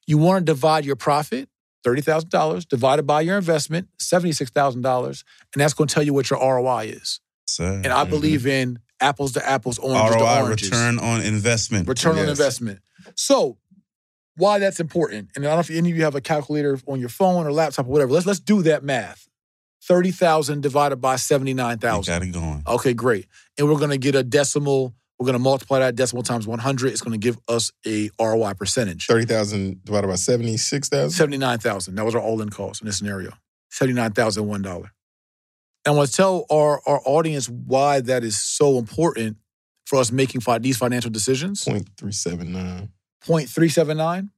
[0.08, 1.50] you want to divide your profit,
[1.86, 6.86] $30,000, divided by your investment, $76,000, and that's going to tell you what your ROI
[6.86, 7.20] is.
[7.46, 7.82] Sir.
[7.84, 8.10] And I Mhm.
[8.10, 10.72] believe in apples to apples, oranges to ROI, oranges.
[10.72, 11.88] return on investment.
[11.88, 12.80] Return on investment.
[13.16, 13.58] So,
[14.36, 17.00] why that's important, and I don't know if any of you have a calculator on
[17.00, 18.12] your phone or laptop or whatever.
[18.12, 19.28] Let's let's do that math.
[19.82, 22.64] Thirty thousand divided by seventy nine You got it going.
[22.68, 23.26] Okay, great.
[23.58, 24.94] And we're gonna get a decimal.
[25.20, 26.92] We're gonna multiply that decimal times one hundred.
[26.92, 29.08] It's gonna give us a ROI percentage.
[29.08, 31.10] Thirty thousand divided by seventy-six thousand.
[31.12, 31.96] Seventy nine thousand.
[31.96, 33.32] That was our all in cost in this scenario.
[33.72, 34.92] Seventy nine thousand one dollar.
[35.86, 39.38] And I want to tell our our audience why that is so important
[39.88, 41.64] for us making fi- these financial decisions.
[41.64, 42.90] Point three seven nine.
[43.26, 44.30] Point three seven nine.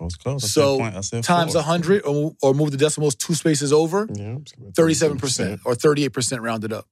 [0.00, 0.50] I was close.
[0.52, 1.60] So, point- I said times four.
[1.62, 4.36] 100 or, or move the decimals two spaces over, Yeah,
[4.72, 6.86] 37% or 38% rounded up.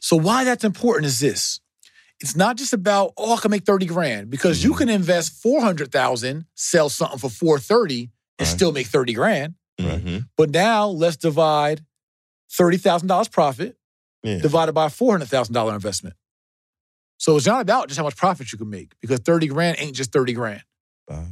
[0.00, 1.58] So why that's important is this.
[2.20, 4.78] It's not just about, oh, I can make 30 grand because you Mhm.
[4.78, 8.54] can invest 400,000, sell something for 430 and Right.
[8.56, 9.54] still make 30 grand.
[9.80, 10.28] Mhm.
[10.36, 11.84] But now let's divide
[12.50, 13.76] $30,000 profit
[14.22, 14.38] Yeah.
[14.38, 16.16] divided by a $400,000 investment.
[17.18, 19.94] So it's not about just how much profit you can make because 30 grand ain't
[19.96, 20.62] just 30 grand.
[21.08, 21.26] Five.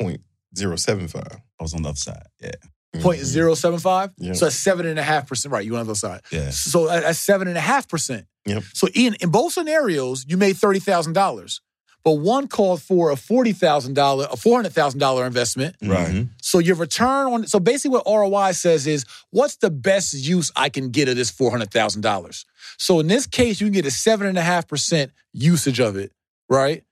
[0.00, 0.20] Point
[0.56, 1.40] zero seven five.
[1.58, 2.26] I was on the other side.
[2.40, 2.52] Yeah.
[3.00, 4.10] Point zero seven five.
[4.18, 4.32] Yeah.
[4.32, 5.52] So that's seven and a half percent.
[5.52, 6.22] Right, you on the other side.
[6.30, 6.50] Yeah.
[6.50, 8.26] So that- that's seven and a half percent.
[8.48, 8.62] Yep.
[8.74, 11.60] So in in both scenarios, you made thirty thousand dollars,
[12.04, 15.76] but one called for a forty thousand dollar, a four hundred thousand dollar investment.
[15.82, 16.08] Right.
[16.08, 16.28] Mhm.
[16.42, 20.68] So your return on so basically what ROI says is what's the best use I
[20.68, 22.44] can get of this four hundred thousand dollars.
[22.78, 25.96] So in this case, you can get a seven and a half percent usage of
[25.96, 26.12] it,
[26.48, 26.84] right?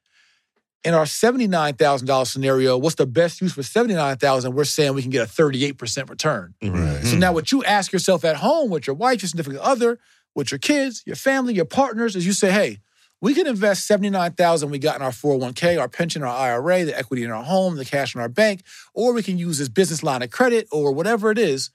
[0.85, 4.55] In our seventy nine thousand dollar scenario, what's the best use for seventy nine thousand?
[4.55, 6.55] We're saying we can get a thirty eight percent return.
[6.63, 7.03] Right.
[7.05, 9.99] So now what you ask yourself at home with your wife, your significant other,
[10.37, 12.79] with your kids, your family, your partners, is you say, hey,
[13.21, 17.25] we can invest 79,000 we got in our 401k, our pension, our IRA, the equity
[17.25, 18.63] in our home, the cash in our bank,
[18.95, 21.71] or we can use this business line of credit or whatever it is.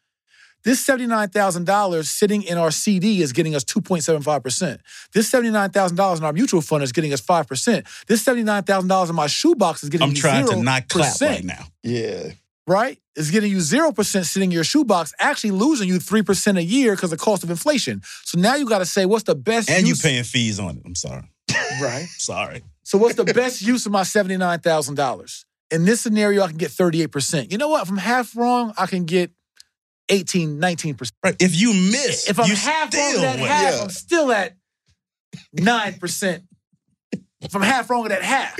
[0.63, 4.77] This $79,000 sitting in our CD is getting us 2.75%.
[5.11, 8.05] This $79,000 in our mutual fund is getting us 5%.
[8.05, 11.43] This $79,000 in my shoebox is getting I'm me trying to 0%, not clap right
[11.43, 11.65] now.
[11.81, 12.33] Yeah.
[12.67, 12.99] right?
[13.17, 13.93] Is getting you 0%
[14.25, 18.01] sitting in your shoebox, actually losing you 3% a year because of cost of inflation.
[18.23, 20.83] So now you got to say, what's the best And you paying fees on it.
[20.85, 21.23] I'm sorry.
[21.81, 22.07] Right.
[22.17, 22.63] Sorry.
[22.83, 25.45] So what's the best use of my $79,000?
[25.71, 27.51] In this scenario, I can get 38%.
[27.51, 27.83] You know what?
[27.83, 29.31] If I'm half wrong, I can get
[30.09, 31.11] 18, 19%.
[31.23, 31.35] Right.
[31.39, 33.47] If you miss, If I'm you half wrong still at that win.
[33.49, 33.81] half, Yeah.
[33.83, 34.55] I'm still at
[35.57, 36.43] 9%.
[37.41, 38.57] if I'm half wrong at that half,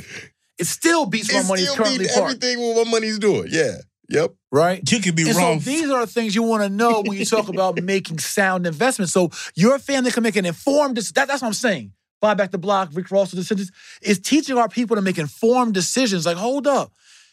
[0.57, 2.43] it still beats my It money still currently beat parked.
[2.43, 3.47] everything what my money's doing.
[3.49, 3.77] Yeah.
[4.11, 4.33] Yep.
[4.51, 4.91] Right?
[4.91, 5.59] You could be And wrong.
[5.59, 8.67] so these are the things you want to know when you talk about making sound
[8.67, 9.13] investments.
[9.13, 10.97] So your family can make an informed.
[10.97, 11.93] dec- That, that's what I'm saying.
[12.19, 16.25] Buy back the block, Rick Ross decisions is teaching our people to make informed decisions.
[16.25, 16.91] Like, hold up,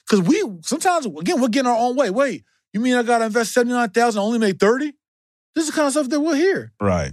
[0.09, 2.09] because we sometimes again we're getting our own way.
[2.09, 4.93] Wait, you mean I got to invest seventy nine thousand, only make thirty?
[5.55, 6.73] This is the kind of stuff that we'll hear.
[6.81, 7.13] right.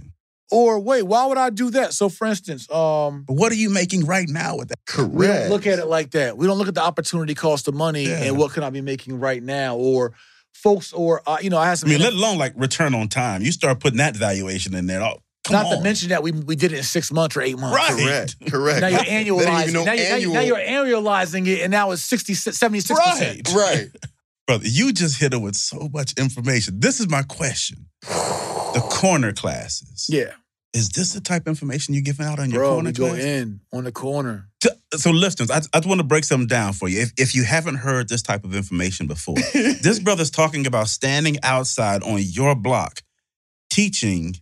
[0.50, 1.92] Or wait, why would I do that?
[1.92, 4.78] So, for instance, um, But what are you making right now with that?
[4.86, 5.12] Correct.
[5.14, 6.38] we don't look at it like that.
[6.38, 8.22] We don't look at the opportunity cost of money Yeah.
[8.24, 10.12] and what can I be making right now, or
[10.54, 11.90] folks, or uh, you know, I have I some.
[11.90, 13.42] mean, let alone like return on time.
[13.42, 15.02] You start putting that valuation in there.
[15.02, 15.78] Oh, come not on.
[15.78, 17.76] to mention that we we did it in six months or eight months.
[17.76, 17.98] Right.
[18.04, 18.50] Correct.
[18.52, 18.80] Correct.
[18.82, 19.62] Now you're They didn't annualizing.
[19.62, 23.00] even know now, you're, now you- now you're annualizing it, and now it's 60, 76
[23.00, 23.48] percent.
[23.48, 23.56] Right.
[23.56, 23.88] Right.
[24.46, 26.78] Brother, you just hit her with so much information.
[26.78, 27.86] This is my question.
[28.76, 30.06] The corner classes.
[30.08, 30.32] Yeah,
[30.74, 33.08] Is this the type of information you're giving out on your bro, corner we go
[33.08, 33.22] class?
[33.24, 34.48] in on the corner.
[34.60, 37.00] To- So, listeners, I, I just want to break something down for you.
[37.00, 41.36] If, if you haven't heard this type of information before, this brother's talking about standing
[41.42, 43.02] outside on your block
[43.70, 44.36] teaching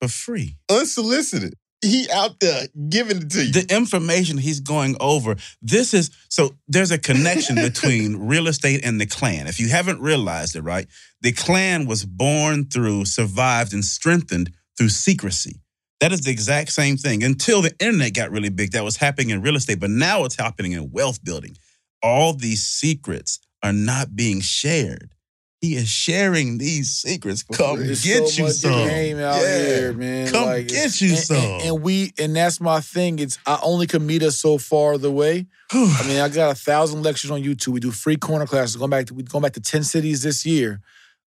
[0.00, 0.56] for free.
[0.70, 1.54] Unsolicited.
[1.82, 3.52] He out there giving it to you.
[3.52, 9.00] The information he's going over, this is so there's a connection between real estate and
[9.00, 9.46] the clan.
[9.46, 10.86] If you haven't realized it, right?
[11.22, 15.60] The clan was born through, survived, and strengthened through secrecy.
[16.00, 18.72] That is the exact same thing until the internet got really big.
[18.72, 21.56] That was happening in real estate, but now it's happening in wealth building.
[22.02, 25.14] All these secrets are not being shared.
[25.60, 27.42] He is sharing these secrets.
[27.42, 28.72] Come There's get so you much some.
[28.88, 29.58] game out Yeah.
[29.58, 30.28] here, man.
[30.32, 31.36] Come Like, get you and- some.
[31.36, 33.18] And, and we, and that's my thing.
[33.18, 35.46] It's I only can meet us so far the way.
[35.72, 37.68] I mean, I got a thousand lectures on YouTube.
[37.74, 38.76] We do free corner classes.
[38.76, 40.80] Going back to we going back to ten cities this year.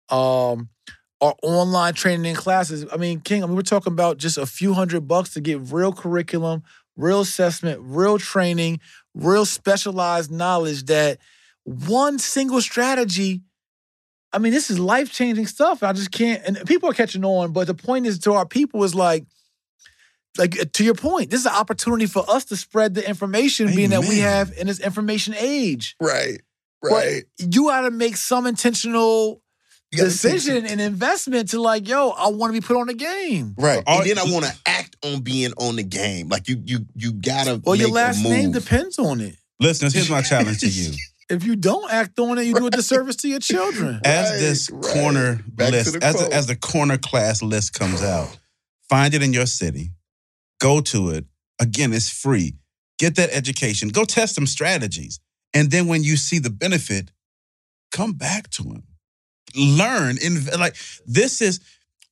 [0.10, 0.70] Um,
[1.20, 2.86] our online training and classes.
[2.92, 3.44] I mean, King.
[3.44, 6.64] I mean, we're talking about just a few hundred bucks to get real curriculum,
[6.96, 8.80] real assessment, real training,
[9.14, 10.86] real specialized knowledge.
[10.86, 11.18] That
[11.66, 13.42] one single strategy.
[14.34, 15.84] I mean, this is life changing stuff.
[15.84, 16.42] I just can't.
[16.46, 19.26] And people are catching on, but the point is to our people is like.
[20.38, 23.68] Like uh, to your point, this is an opportunity for us to spread the information,
[23.76, 25.96] being that we have in this information age.
[26.00, 26.40] right.
[26.82, 27.24] But Right.
[27.38, 29.42] you got to make some intentional
[29.92, 32.94] You gotta decision and investment to like, yo, I want to be put on the
[32.94, 33.56] game.
[33.58, 33.84] Right.
[33.86, 36.30] And then I want to act on being on the game.
[36.30, 38.32] Like you you you gotta Well, your last a move.
[38.32, 39.36] name depends on it.
[39.60, 40.94] Listeners, here's my challenge to you.
[41.32, 44.02] If you don't act on it, you do a disservice to your children.
[44.06, 44.84] as Right, this right.
[44.94, 46.34] corner Back list, the as, quote.
[46.34, 48.38] as the corner class list comes out,
[48.90, 49.92] find it in your city,
[50.60, 51.26] go to it.
[51.60, 52.56] Again, it's free.
[53.00, 53.90] Get that education.
[53.90, 55.20] Go test some strategies.
[55.54, 57.12] And then when you see the benefit,
[57.92, 58.84] come back to him.
[59.56, 60.18] Learn.
[60.24, 60.76] In, like,
[61.06, 61.60] this is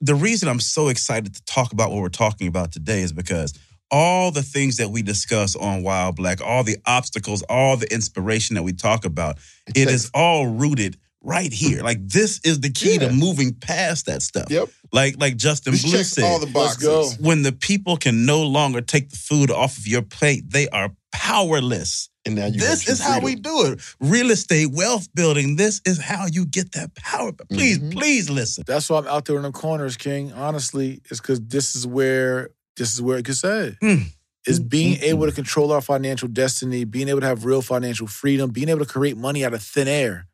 [0.01, 3.53] the reason I'm so excited to talk about what we're talking about today is because
[3.91, 8.55] all the things that we discuss on While Black, all the obstacles, all the inspiration
[8.55, 9.37] that we talk about,
[9.67, 11.81] it takes- is all rooted right here.
[11.83, 13.07] Like this is the key Yeah.
[13.09, 14.45] to moving past that stuff.
[14.49, 14.69] Yep.
[14.93, 17.17] Like like Justin This Blue said, all the boxes.
[17.19, 20.91] when the people can no longer take the food off of your plate, they are
[21.11, 22.09] powerless.
[22.25, 23.79] And now you this is how we do it.
[23.99, 25.55] Real estate, wealth building.
[25.55, 27.31] This is how you get that power.
[27.31, 27.91] But please, Mhm.
[27.91, 28.63] please listen.
[28.67, 30.31] That's why I'm out there in the corners, King.
[30.33, 32.49] Honestly, it's because this is where
[32.79, 33.77] this is where it gets said.
[33.83, 34.05] Mm.
[34.47, 37.61] Is being Mm, mm, able to control our financial destiny, being able to have real
[37.61, 40.27] financial freedom, being able to create money out of thin air.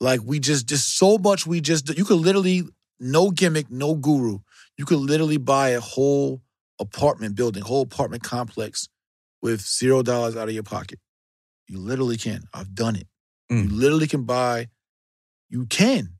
[0.00, 1.46] Like we just, just so much.
[1.46, 2.62] We just, you could literally,
[3.00, 4.38] no gimmick, no guru.
[4.78, 6.42] You could literally buy a whole
[6.80, 8.88] apartment building, whole apartment complex
[9.42, 10.98] with zero dollars out of your pocket.
[11.68, 12.44] You literally can.
[12.54, 13.06] I've done it.
[13.50, 13.72] You Mm.
[13.72, 14.68] literally can buy.
[15.50, 16.10] You can.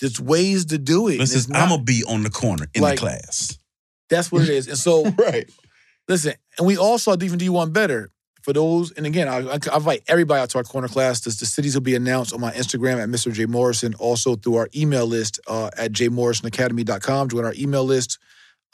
[0.00, 1.18] There's ways to do it.
[1.18, 3.58] Listen, I'm gonna be on the corner in like- the class.
[4.10, 4.68] That's what it is.
[4.68, 5.50] And so, Right.
[6.08, 8.10] listen, and we also even do one better
[8.42, 8.92] for those.
[8.92, 11.20] And again, I, I I invite everybody out to our corner class.
[11.22, 13.32] The, the cities will be announced on my Instagram at Mr.
[13.32, 17.28] Jay Morrison, also through our email list uh, at jaymorrisonacademy.com.
[17.30, 18.18] Join our email list.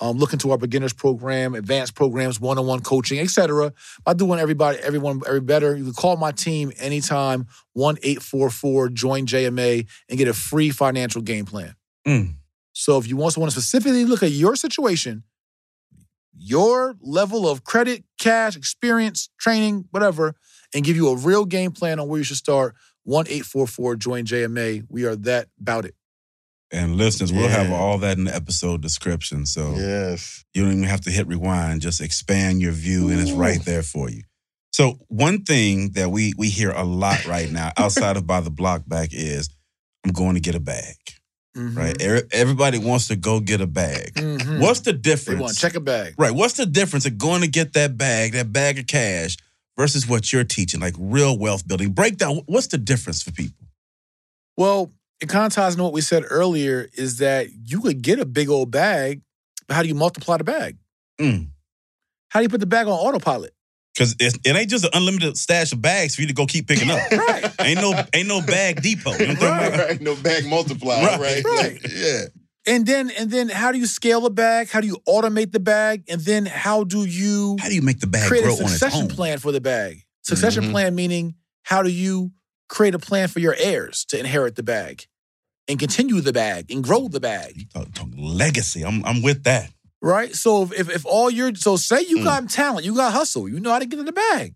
[0.02, 3.72] Um, look into our beginners program, advanced programs, one-on-one coaching, etc.
[4.06, 5.76] I do want everybody, everyone, every better.
[5.76, 10.32] You can call my team anytime, one eight four four join JMA and get a
[10.32, 11.74] free financial game plan.
[12.08, 12.34] Mm.
[12.72, 15.24] So if you also want to specifically look at your situation,
[16.36, 20.34] your level of credit, cash, experience, training, whatever,
[20.74, 22.74] and give you a real game plan on where you should start,
[23.06, 24.84] 1-844 join JMA.
[24.88, 25.94] We are that about it.
[26.72, 29.44] And listeners, we'll have all that in the episode description.
[29.44, 30.44] So Yes.
[30.54, 31.80] You don't even have to hit rewind.
[31.80, 34.22] Just expand your view, and it's right there for you.
[34.72, 38.50] So one thing that we we hear a lot right now, outside of by the
[38.50, 39.50] block back, is
[40.04, 40.94] I'm going to get a bag.
[41.56, 41.76] Mhm.
[41.76, 42.00] Right?
[42.32, 44.14] Everybody wants to go get a bag.
[44.14, 44.60] Mhm.
[44.60, 45.40] What's the they difference?
[45.40, 45.56] want?
[45.58, 46.14] Check a bag.
[46.16, 46.30] Right.
[46.32, 49.36] What's the difference of going to get that bag, that bag of cash,
[49.76, 51.90] versus what you're teaching, like real wealth building?
[51.92, 52.42] Break down.
[52.46, 53.66] What's the difference for people?
[54.56, 58.20] Well, it kind of ties into what we said earlier is that you could get
[58.20, 59.22] a big old bag,
[59.66, 60.76] but how do you multiply the bag?
[61.20, 61.48] Mm.
[62.28, 63.52] How do you put the bag on autopilot?
[63.94, 66.68] Because it, it ain't just an unlimited stash of bags for you to go keep
[66.68, 67.10] picking up.
[67.10, 67.52] Right.
[67.60, 69.12] ain't no ain't no bag depot.
[69.18, 69.88] You know what I'm talking Right.
[69.90, 70.00] right.
[70.00, 71.04] No bag multiplier.
[71.04, 71.20] Right.
[71.20, 71.44] Right.
[71.44, 71.82] Right.
[71.82, 72.20] Like, yeah.
[72.66, 74.68] And then and then how do you scale the bag?
[74.70, 76.04] How do you automate the bag?
[76.08, 78.62] And then how do you How do you make the bag create grow a on
[78.64, 79.08] its succession own?
[79.08, 80.02] plan for the bag?
[80.22, 80.70] Succession Mhm.
[80.70, 81.34] plan meaning
[81.64, 82.30] how do you
[82.68, 85.06] create a plan for your heirs to inherit the bag
[85.66, 87.54] and continue the bag and grow the bag?
[87.56, 88.84] You talk, talk legacy.
[88.84, 89.70] I'm I'm with that.
[90.02, 90.34] Right?
[90.34, 92.24] So if if, all your so say you Mm.
[92.24, 94.54] got talent, you got hustle, you know how to get in the bag.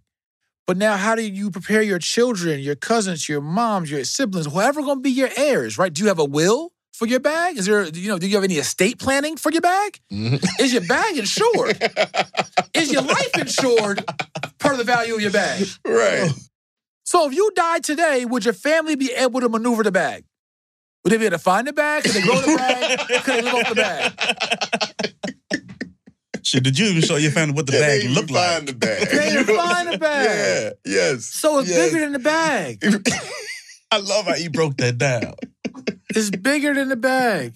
[0.66, 4.80] But now how do you prepare your children, your cousins, your moms, your siblings, whoever
[4.82, 5.92] gonna be your heirs, right?
[5.92, 7.58] Do you have a will for your bag?
[7.58, 10.00] Is there, you know, do you have any estate planning for your bag?
[10.10, 10.42] Mhm.
[10.60, 11.76] Is your bag insured?
[12.74, 14.02] Is your life insured
[14.58, 15.66] part of the value of your bag?
[15.84, 16.30] right.
[17.04, 20.24] So if you died today, would your family be able to maneuver the bag?
[21.04, 22.02] Would they be able to find the bag?
[22.04, 22.98] Could they grow the bag?
[23.24, 25.33] Could they live off the bag?
[26.44, 28.56] Shit, did you even show your family what the Yeah, bag they looked even find
[28.58, 28.66] like?
[28.66, 29.08] the bag.
[29.08, 30.72] They even You know what find the bag.
[30.86, 30.92] Yeah.
[30.92, 31.24] Yes.
[31.26, 31.90] So it's Yes.
[31.92, 32.84] bigger than the bag.
[33.90, 35.34] I love how you broke that down.
[36.10, 37.54] It's bigger than the bag.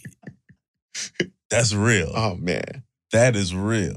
[1.50, 2.12] That's real.
[2.14, 2.82] Oh man.
[3.12, 3.96] that is real.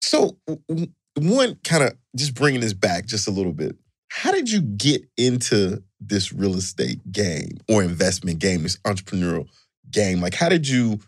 [0.00, 3.76] So w- w- one kind of just bringing this back just a little bit.
[4.08, 9.48] How did you get into this real estate game or investment game, this entrepreneurial
[9.90, 10.20] game?
[10.20, 11.00] Like, how did you?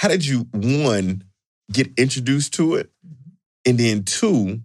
[0.00, 1.22] How did you one
[1.70, 2.90] get introduced to it,
[3.66, 4.62] and then two?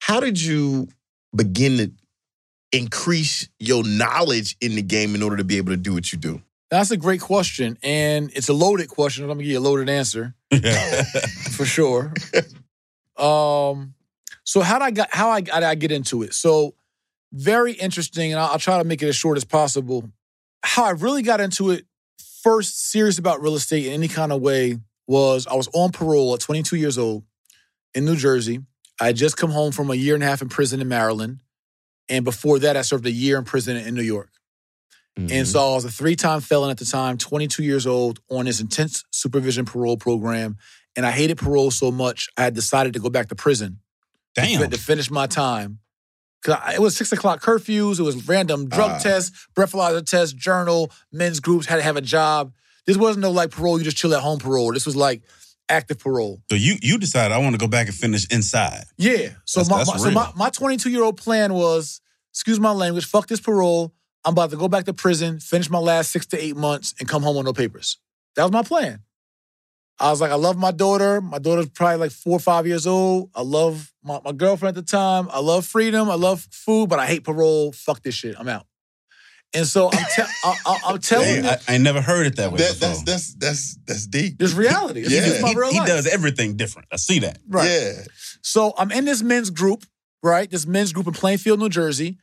[0.00, 0.88] How did you
[1.34, 1.90] begin to
[2.72, 6.18] increase your knowledge in the game in order to be able to do what you
[6.18, 6.42] do?
[6.70, 7.78] That's a great question.
[7.82, 9.24] And it's a loaded question.
[9.24, 10.34] I'm gonna give you a loaded answer
[11.52, 12.12] for sure.
[13.16, 13.94] um,
[14.44, 16.34] so how did I got how I how did I get into it?
[16.34, 16.74] So
[17.32, 20.08] very interesting, and I'll, I'll try to make it as short as possible.
[20.62, 21.84] How I really got into it,
[22.42, 26.34] first serious about real estate in any kind of way, was I was on parole
[26.34, 27.24] at 22 years old
[27.94, 28.60] in New Jersey.
[29.00, 31.40] I had just come home from a year and a half in prison in Maryland,
[32.08, 34.30] and before that, I served a year in prison in New York.
[35.18, 35.32] Mm-hmm.
[35.32, 38.44] And so I was a three time felon at the time, 22 years old, on
[38.46, 40.56] this intense supervision parole program.
[40.94, 43.80] And I hated parole so much, I had decided to go back to prison
[44.34, 44.70] to, Damn.
[44.70, 45.78] to finish my time.
[46.42, 48.98] Cause I- it was six o'clock curfews, it was random drug Ah.
[48.98, 52.52] tests, breathalyzer tests, journal, men's groups, had to have a job.
[52.86, 54.72] This wasn't no like parole, you just chill at home parole.
[54.72, 55.22] This was like
[55.68, 56.40] active parole.
[56.50, 58.84] So you you decided I want to go back and finish inside.
[58.96, 59.30] Yeah.
[59.44, 62.00] So That's- my, that's my- so my, my 22 year old plan was,
[62.32, 63.92] excuse my language, fuck this parole.
[64.24, 67.08] I'm about to go back to prison, finish my last six to eight months, and
[67.08, 67.98] come home on no papers.
[68.34, 69.02] That was my plan.
[69.98, 71.20] I was like, I love my daughter.
[71.20, 73.30] My daughter's probably like four or five years old.
[73.34, 75.28] I love my, my girlfriend at the time.
[75.32, 76.10] I love freedom.
[76.10, 77.72] I love food, but I hate parole.
[77.72, 78.34] Fuck this shit.
[78.38, 78.66] I'm out.
[79.56, 82.36] And so I'm, te- I, I, I'm telling Hey, you, I, I never heard it
[82.36, 82.88] that way That, before.
[82.88, 84.38] that's that's that's that's deep.
[84.38, 85.02] this reality.
[85.02, 85.32] This Yeah.
[85.34, 85.88] is my he, real he life.
[85.88, 86.88] does everything different.
[86.92, 87.38] I see that.
[87.48, 87.68] Right.
[87.70, 88.02] Yeah.
[88.42, 89.84] So I'm in this men's group,
[90.22, 90.50] right?
[90.50, 92.18] This men's group in Plainfield, New Jersey,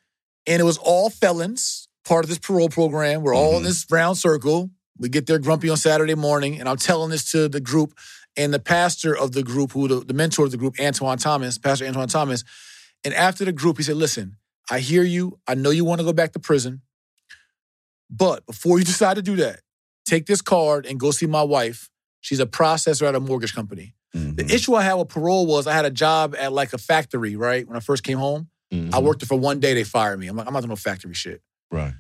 [0.48, 3.24] and it was all felons, part of this parole program.
[3.24, 3.66] We're all in Mhm.
[3.66, 4.70] this round circle.
[5.00, 7.98] We get there grumpy on Saturday morning, and I'm telling this to the group.
[8.38, 11.58] And the pastor of the group, who the, the mentor of the group, Antoine Thomas,
[11.58, 12.44] Pastor Antoine Thomas,
[13.04, 14.38] and after the group, he said, Listen,
[14.72, 15.40] I hear you.
[15.48, 16.82] I know you want to go back to prison.
[18.10, 19.62] But before you decide to do that,
[20.06, 21.90] take this card and go see my wife.
[22.22, 23.96] She's a processor at a mortgage company.
[24.16, 24.36] Mhm.
[24.38, 27.36] The issue I had with parole was I had a job at like a factory,
[27.36, 27.68] right?
[27.68, 29.04] When I first came home, I Mhm.
[29.04, 30.28] worked there for one day, they fired me.
[30.28, 31.42] I'm like, I'm not doing no factory shit.
[31.72, 31.94] Right.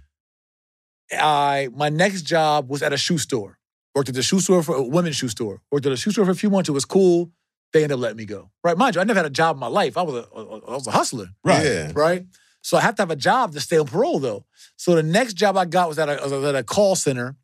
[1.12, 3.60] I my next job was at a shoe store.
[3.96, 5.62] Worked at the shoe store for a women's shoe store.
[5.72, 6.70] Worked at a shoe store for a few months.
[6.70, 7.32] It was cool.
[7.74, 8.52] They ended up letting me go.
[8.64, 9.98] Right, mind you, I never had a job in my life.
[9.98, 11.28] I was a, I was a hustler.
[11.44, 11.66] Right.
[11.66, 11.92] Yeah.
[11.96, 12.26] Right.
[12.64, 14.46] So I have to have a job to stay on parole though.
[14.78, 17.36] So the next job I got was at a, was at a call center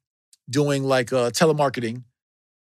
[0.50, 2.04] doing like uh, telemarketing.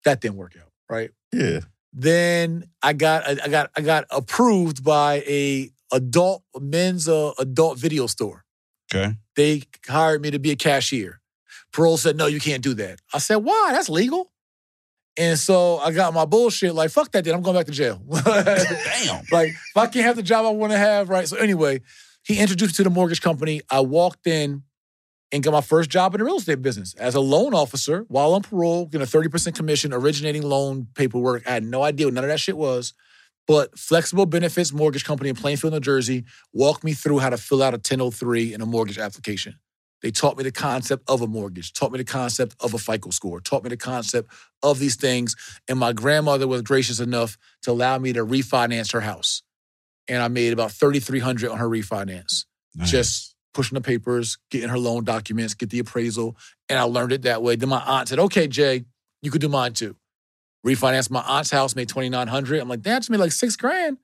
[0.04, 0.70] That didn't work out.
[0.90, 1.10] Right.
[1.32, 1.60] Yeah.
[1.92, 8.06] Then I got I got I got approved by a adult men's uh, adult video
[8.06, 8.44] store.
[8.92, 9.16] Okay.
[9.36, 11.20] They hired me to be a cashier.
[11.72, 13.00] Parole said, no, you can't do that.
[13.12, 13.70] I said, why?
[13.72, 14.30] That's legal.
[15.18, 18.00] And so I got my bullshit like, fuck that, then I'm going back to jail.
[18.24, 19.24] Damn.
[19.32, 21.26] like, if I can't have the job I want to have, right?
[21.26, 21.80] So anyway,
[22.26, 23.60] he introduced me to the mortgage company.
[23.70, 24.64] I walked in
[25.30, 28.34] and got my first job in the real estate business as a loan officer while
[28.34, 31.46] on parole, getting a 30% commission, originating loan paperwork.
[31.46, 32.94] I had no idea what none of that shit was.
[33.46, 37.62] But Flexible Benefits Mortgage Company in Plainfield, New Jersey, walked me through how to fill
[37.62, 39.54] out a 1003 in a mortgage application.
[40.02, 43.10] They taught me the concept of a mortgage, taught me the concept of a FICO
[43.10, 44.32] score, taught me the concept
[44.64, 45.36] of these things.
[45.68, 49.42] And my grandmother was gracious enough to allow me to refinance her house.
[50.08, 52.44] And I made about 3300 on her refinance
[52.74, 52.90] Nice.
[52.90, 56.36] just pushing the papers, getting her loan documents, get the appraisal.
[56.68, 57.56] And I learned it that way.
[57.56, 58.84] Then my aunt said, okay, Jay,
[59.22, 59.96] you could do mine too.
[60.66, 63.98] Refinance my aunt's house, made 2900 I'm like, damn, just made like six grand.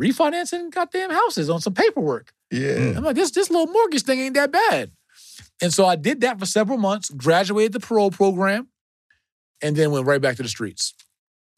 [0.00, 2.32] Refinancing goddamn houses on some paperwork.
[2.50, 2.94] Yeah.
[2.96, 4.90] I'm like, this, this little mortgage thing ain't that bad.
[5.62, 8.68] And so I did that for several months, graduated the parole program,
[9.62, 10.94] and then went right back to the streets.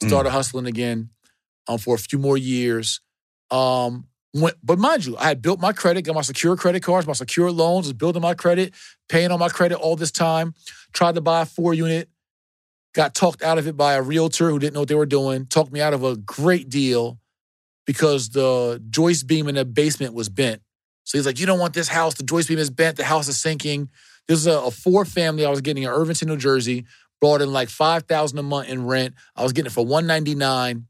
[0.02, 1.10] Started hustling again
[1.68, 3.00] um, for a few more years.
[3.52, 4.06] Um,
[4.62, 7.52] but mind you, I had built my credit, got my secure credit cards, my secure
[7.52, 8.72] loans, was building my credit,
[9.08, 10.54] paying on my credit all this time.
[10.94, 12.08] Tried to buy a four unit,
[12.94, 15.46] got talked out of it by a realtor who didn't know what they were doing,
[15.46, 17.18] talked me out of a great deal
[17.84, 20.62] because the joist beam in the basement was bent.
[21.04, 22.14] So he's like, You don't want this house.
[22.14, 22.96] The joist beam is bent.
[22.96, 23.90] The house is sinking.
[24.28, 26.86] This is a, a four family I was getting in Irvington, New Jersey.
[27.20, 29.14] Brought in like 5000 a month in rent.
[29.36, 30.86] I was getting it for 199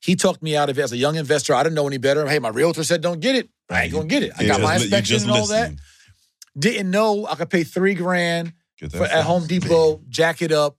[0.00, 1.54] He talked me out of it as a young investor.
[1.54, 2.26] I didn't know any better.
[2.28, 3.48] Hey, my realtor said, Don't get it.
[3.68, 4.32] I ain't gonna get it.
[4.38, 5.72] I got my inspection and all that.
[6.58, 8.52] Didn't know I could pay three grand
[8.90, 9.24] for, at.
[9.24, 10.76] Home Depot, jack it up,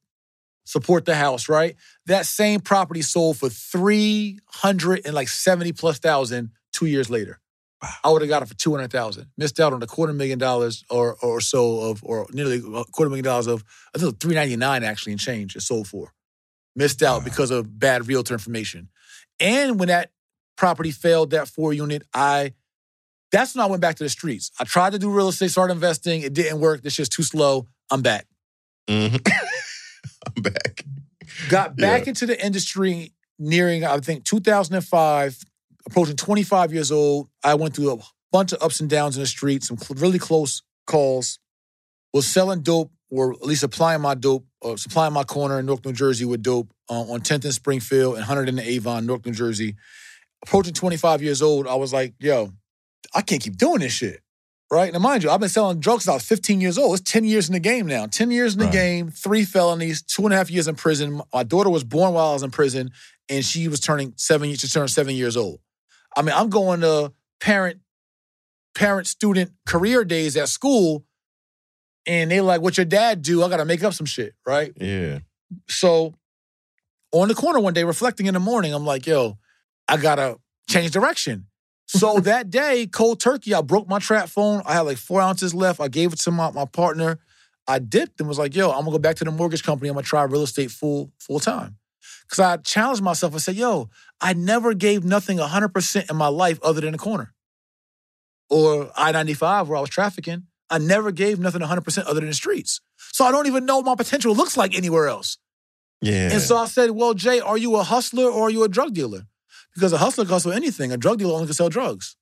[0.65, 1.75] support the house, right?
[2.07, 7.39] That same property sold for 300 and like 70 plus thousand two years later.
[7.81, 7.89] Wow.
[8.03, 9.27] I would have got it for 200,000.
[9.37, 13.09] Missed out on a quarter million dollars or or so of, or nearly a quarter
[13.09, 13.63] million dollars of,
[13.95, 16.13] I think 399 actually and change it sold for.
[16.75, 17.25] Missed out Wow.
[17.25, 18.89] because of bad realtor information.
[19.39, 20.11] And when that
[20.57, 22.53] property failed, that four unit, I,
[23.31, 24.51] that's when I went back to the streets.
[24.59, 26.21] I tried to do real estate, started investing.
[26.21, 26.81] It didn't work.
[26.81, 27.67] This shit's too slow.
[27.89, 28.27] I'm back.
[28.87, 29.19] Mhm.
[30.37, 30.85] I'm back.
[31.49, 35.39] Got back into the industry nearing, I think, 2005,
[35.87, 37.29] approaching 25 years old.
[37.43, 37.97] I went through a
[38.31, 41.39] bunch of ups and downs in the street, some cl- really close calls.
[42.13, 45.85] Was selling dope, or at least applying my dope, or supplying my corner in Newark,
[45.85, 49.25] New Jersey with dope uh, on 10th and Springfield and 100 in the Avon, Newark,
[49.25, 49.75] New Jersey.
[50.43, 52.51] Approaching 25 years old, I was like, yo,
[53.13, 54.21] I can't keep doing this shit.
[54.71, 54.93] Right?
[54.93, 56.97] Now, mind you, I've been selling drugs since I was 15 years old.
[56.97, 58.05] It's 10 years in the game now.
[58.07, 58.73] 10 years in the Right.
[58.73, 61.21] game, three felonies, two and a half years in prison.
[61.33, 62.91] My daughter was born while I was in prison,
[63.27, 65.59] and she was turning seven, she turned seven years old.
[66.15, 67.81] I mean, I'm going to parent,
[68.73, 71.03] parent student career days at school,
[72.05, 73.43] and they like, what your dad do?
[73.43, 74.73] I gotta make up some shit, right?
[74.75, 75.19] Yeah.
[75.67, 76.15] So
[77.11, 79.37] on the corner one day, reflecting in the morning, I'm like, yo,
[79.87, 80.37] I gotta
[80.69, 81.47] change direction.
[81.87, 84.61] So that day, cold turkey, I broke my trap phone.
[84.65, 85.79] I had like four ounces left.
[85.79, 87.19] I gave it to my, my partner.
[87.67, 89.89] I dipped and was like, yo, I'm gonna go back to the mortgage company.
[89.89, 91.77] I'm gonna try real estate full full time.
[92.29, 93.35] Cause I challenged myself.
[93.35, 93.89] I said, yo,
[94.21, 97.33] I never gave nothing 100% in my life other than the corner.
[98.49, 100.43] Or I 95, where I was trafficking.
[100.71, 102.81] I never gave nothing 100% other than the streets.
[103.11, 105.37] So I don't even know what my potential looks like anywhere else.
[106.01, 106.31] Yeah.
[106.31, 108.93] And so I said, Well, Jay, are you a hustler or are you a drug
[108.93, 109.27] dealer?
[109.75, 110.91] Because a hustler can hustle anything.
[110.91, 112.15] A drug dealer only can sell drugs.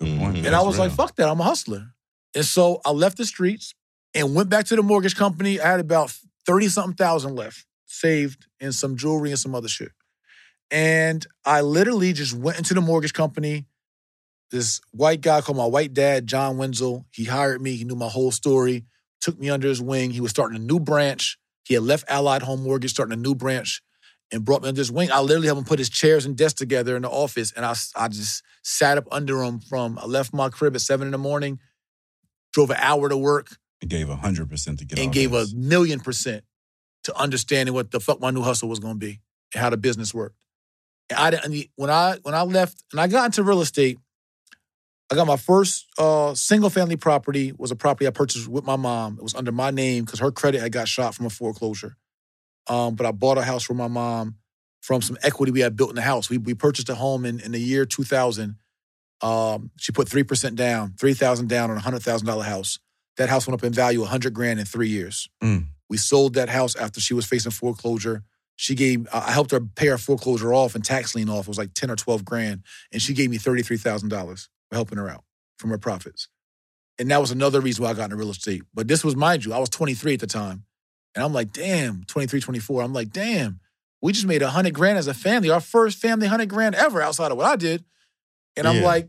[0.00, 0.34] Good point.
[0.36, 0.38] Mhm.
[0.38, 1.28] And I That's was like, fuck that.
[1.28, 1.92] I'm a hustler.
[2.34, 3.74] And so I left the streets
[4.14, 5.60] and went back to the mortgage company.
[5.60, 6.12] I had about
[6.46, 9.92] 30 something thousand left, saved and some jewelry and some other shit.
[10.70, 13.66] And I literally just went into the mortgage company.
[14.50, 17.76] This white guy called my white dad, John Wenzel, he hired me.
[17.76, 18.84] He knew my whole story,
[19.20, 20.10] took me under his wing.
[20.10, 21.36] He was starting a new branch.
[21.64, 23.82] He had left Allied Home Mortgage, starting a new branch,
[24.30, 25.10] and brought me under his wing.
[25.10, 27.74] I literally have him put his chairs and desks together in the office, and I,
[27.96, 31.18] I just sat up under him from, I left my crib at seven in the
[31.18, 31.58] morning,
[32.52, 35.52] drove an hour to work, It gave hundred percent to get and gave this.
[35.52, 36.44] a million percent
[37.04, 39.20] to understanding what the fuck my new hustle was going to be
[39.54, 40.36] and how the business worked.
[41.10, 43.98] And I didn't when I when I left and I got into real estate.
[45.10, 48.76] I got my first uh, single family property was a property I purchased with my
[48.76, 49.16] mom.
[49.18, 51.96] It was under my name because her credit had got shot from a foreclosure.
[52.68, 54.36] Um, but I bought a house for my mom
[54.80, 56.28] from some equity we had built in the house.
[56.28, 58.56] We we purchased a home in in the year 2000.
[59.22, 62.78] Um, she put three percent down, three thousand down on a hundred thousand dollar house.
[63.16, 65.28] That house went up in value, a hundred grand in three years.
[65.42, 65.66] Mm.
[65.88, 68.24] We sold that house after she was facing foreclosure.
[68.56, 71.46] She gave, I helped her pay her foreclosure off and tax lien off.
[71.46, 72.62] It was like 10 or 12 grand.
[72.90, 75.24] And she gave me $33,000 for helping her out
[75.58, 76.28] from her profits.
[76.98, 78.62] And that was another reason why I got into real estate.
[78.74, 80.64] But this was, mind you, I was 23 at the time.
[81.14, 82.82] And I'm like, damn, 23, 24.
[82.82, 83.60] I'm like, damn,
[84.02, 87.00] we just made a 100 grand as a family, our first family 100 grand ever
[87.02, 87.84] outside of what I did.
[88.56, 88.82] And I'm Yeah.
[88.82, 89.08] like,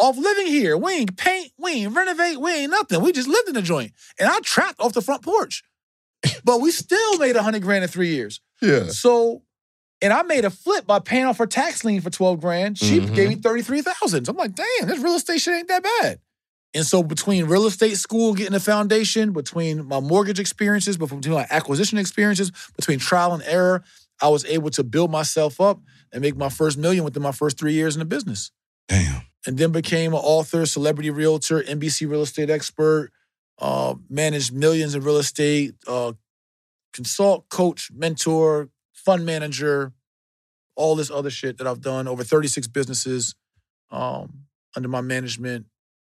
[0.00, 3.00] off living here, we ain't paint, we ain't renovate, we ain't nothing.
[3.02, 3.92] We just lived in the joint.
[4.20, 5.64] And I trapped off the front porch.
[6.44, 8.40] but we still made a 100 grand in three years.
[8.62, 8.88] yeah.
[8.88, 9.42] So,
[10.00, 12.78] and I made a flip by paying off her tax lien for 12 grand.
[12.78, 13.14] She Mhm.
[13.14, 14.24] gave me 33,000.
[14.24, 16.20] So I'm like, damn, this real estate shit ain't that bad.
[16.74, 21.46] And so between real estate school getting a foundation, between my mortgage experiences, between my
[21.50, 23.82] acquisition experiences, between trial and error,
[24.20, 25.80] I was able to build myself up
[26.12, 28.50] and make my first million within my first three years in the business.
[28.88, 29.22] Damn.
[29.46, 33.12] And then became an author, celebrity realtor, NBC real estate expert,
[33.58, 36.12] uh, managed millions in real estate, uh,
[36.92, 38.68] consult, coach, mentor,
[38.98, 39.92] fund manager,
[40.76, 42.08] all this other shit that I've done.
[42.08, 43.34] Over 36 businesses
[43.90, 44.44] um,
[44.76, 45.66] under my management.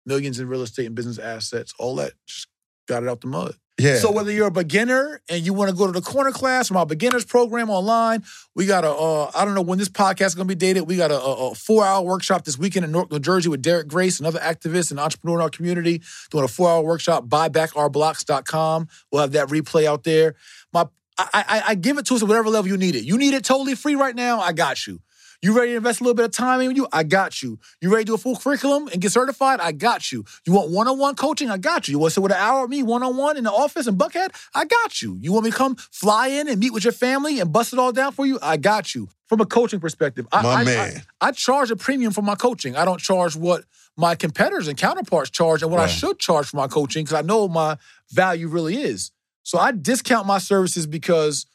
[0.06, 2.48] millions in real estate and business assets, all that just
[2.88, 3.54] got it out the mud.
[3.78, 3.96] Yeah.
[3.96, 6.84] So whether you're a beginner and you want to go to the corner class our
[6.84, 8.22] beginners program online,
[8.54, 10.86] we got a uh, I don't know when this podcast is going to be dated.
[10.86, 13.62] We got a, a, a four hour workshop this weekend in Newark, New Jersey with
[13.62, 17.26] Derek Grace, another activist and entrepreneur in our community, doing a four hour workshop.
[17.26, 18.88] Buybackourblocks.com.
[19.10, 20.34] We'll have that replay out there.
[20.72, 20.86] My
[21.18, 23.04] I, I, I give it to us at whatever level you need it.
[23.04, 24.40] You need it totally free right now.
[24.40, 25.00] I got you.
[25.44, 26.86] You ready to invest a little bit of time in you?
[26.92, 27.58] I got you.
[27.80, 29.58] You ready to do a full curriculum and get certified?
[29.58, 30.24] I got you.
[30.46, 31.50] You want one-on-one coaching?
[31.50, 31.92] I got you.
[31.92, 34.28] You want to sit with an hour with me one-on-one in the office in Buckhead?
[34.54, 35.18] I got you.
[35.20, 37.80] You want me to come fly in and meet with your family and bust it
[37.80, 38.38] all down for you?
[38.40, 39.08] I got you.
[39.28, 41.02] From a coaching perspective, I, My I, man.
[41.20, 42.76] I, I charge a premium for my coaching.
[42.76, 43.64] I don't charge what
[43.96, 47.22] my competitors and counterparts charge and what I should charge for my coaching because I
[47.22, 47.78] know what my
[48.10, 49.10] value really is.
[49.42, 51.46] So I discount my services because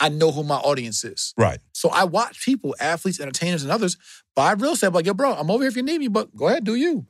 [0.00, 1.32] I know who my audience is.
[1.36, 1.60] Right.
[1.72, 3.96] So I watch people, athletes, entertainers, and others
[4.34, 4.88] buy real estate.
[4.88, 6.74] I'm like, yo, bro, I'm over here if you need me, but go ahead, do
[6.74, 7.06] you.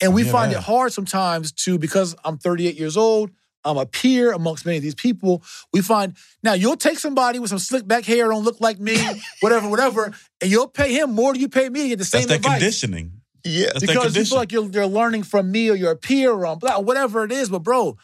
[0.00, 0.60] And we Yeah, find man.
[0.60, 3.30] it hard sometimes to, because I'm 38 years old,
[3.64, 5.42] I'm a peer amongst many of these people.
[5.72, 8.96] We find now you'll take somebody with some slick back hair, don't look like me,
[9.40, 12.28] whatever, whatever, and you'll pay him more than you pay me to get the same
[12.28, 12.60] That's that advice.
[12.60, 13.12] conditioning.
[13.44, 13.70] yeah.
[13.72, 16.46] That's Because you feel like you're, you're learning from me or you're a peer or
[16.46, 17.48] I'm whatever it is.
[17.48, 17.96] But bro,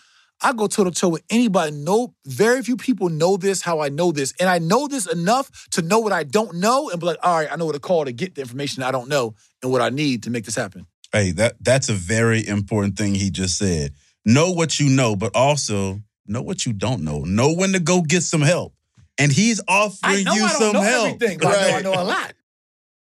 [0.42, 1.72] I go toe to toe with anybody.
[1.72, 4.34] No, very few people know this how I know this.
[4.40, 7.36] And I know this enough to know what I don't know and be like, all
[7.38, 9.80] right, I know what to call to get the information I don't know and what
[9.80, 10.86] I need to make this happen.
[11.12, 13.92] Hey, that that's a very important thing he just said.
[14.24, 17.20] Know what you know, but also know what you don't know.
[17.20, 18.74] Know when to go get some help.
[19.18, 21.06] And he's I offering know you I don't some know help.
[21.08, 22.32] everything, but I know I know a lot.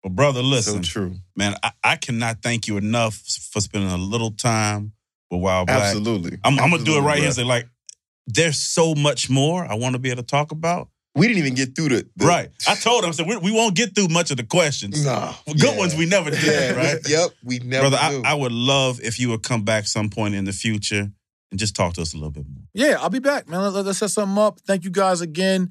[0.02, 1.14] But brother, so listen, true.
[1.34, 3.14] man, I, I cannot thank you enough
[3.50, 4.92] for spending a little time
[5.30, 5.82] with While Black.
[5.82, 6.38] Absolutely.
[6.44, 7.26] I'm, I'm gonna do it Absolutely, right here.
[7.26, 7.66] and Say like,
[8.26, 10.88] there's so much more I want to be able to talk about.
[11.16, 12.48] We didn't even get through the, the right.
[12.68, 15.04] I told him, I said we, we won't get through much of the questions.
[15.04, 15.32] Nah.
[15.46, 15.76] Good Yeah.
[15.78, 16.42] ones we never did.
[16.42, 16.72] Yeah.
[16.72, 16.98] Right.
[17.08, 17.30] Yep.
[17.44, 18.22] We never Brother, I, do.
[18.24, 21.08] I would love if you would come back some point in the future
[21.52, 22.64] and just talk to us a little bit more.
[22.74, 23.72] Yeah, I'll be back, man.
[23.72, 24.58] Let, us set something up.
[24.66, 25.70] Thank you guys again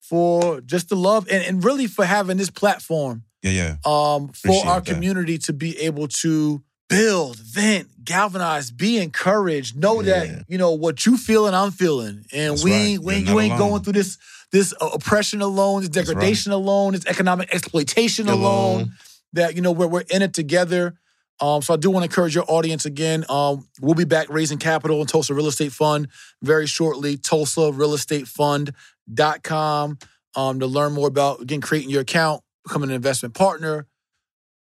[0.00, 3.70] for just the love and, and really for having this platform Yeah, yeah.
[3.84, 4.90] um, for Appreciate our that.
[4.90, 10.24] community to be able to build, vent, galvanize, be encouraged, know Yeah.
[10.24, 12.76] that you know what you feeling, I'm feeling, and That's we right.
[12.78, 13.68] ain't we You're ain't- you ain't alone.
[13.70, 14.18] going through this
[14.50, 16.14] this uh, oppression alone, this That's right.
[16.14, 18.74] degradation alone, this economic exploitation alone.
[18.82, 18.92] Alone.
[19.34, 20.94] That you know we're we're in it together.
[21.40, 23.24] Um, so I do want to encourage your audience again.
[23.28, 26.08] Um, we'll be back raising capital in Tulsa Real Estate Fund
[26.42, 27.16] very shortly.
[27.16, 29.98] Tulsa Real Estate Fund.com
[30.36, 33.86] um, to learn more about again creating your account, becoming an investment partner,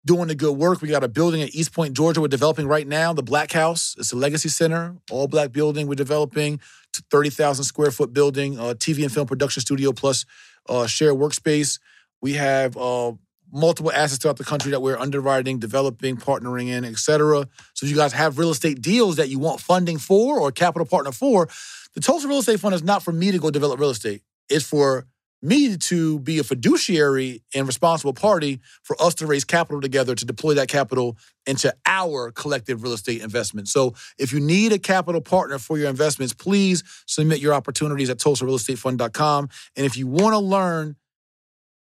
[0.06, 0.82] doing the good work.
[0.82, 2.22] We got a building at East Point, Georgia.
[2.22, 3.96] We're developing right now, the Black House.
[3.98, 5.88] It's a legacy center, all black building.
[5.88, 6.60] We're developing
[6.94, 10.26] t- 30,000 square foot building, uh, TV and film production studio plus
[10.70, 11.80] uh, shared workspace.
[12.22, 13.14] We have uh,
[13.52, 17.48] multiple assets throughout the country that we're underwriting, developing, partnering in, et cetera.
[17.74, 20.86] So if you guys have real estate deals that you want funding for or capital
[20.86, 21.50] partner for,
[21.94, 24.22] the Tulsa Real Estate Fund is not for me to go develop real estate.
[24.50, 25.08] It's for
[25.46, 30.26] me to be a fiduciary and responsible party for us to raise capital together to
[30.26, 33.68] deploy that capital into our collective real estate investment.
[33.68, 38.18] So if you need a capital partner for your investments, please submit your opportunities at
[38.18, 39.50] tulsarealestatefund.com.
[39.76, 40.96] And if you want to learn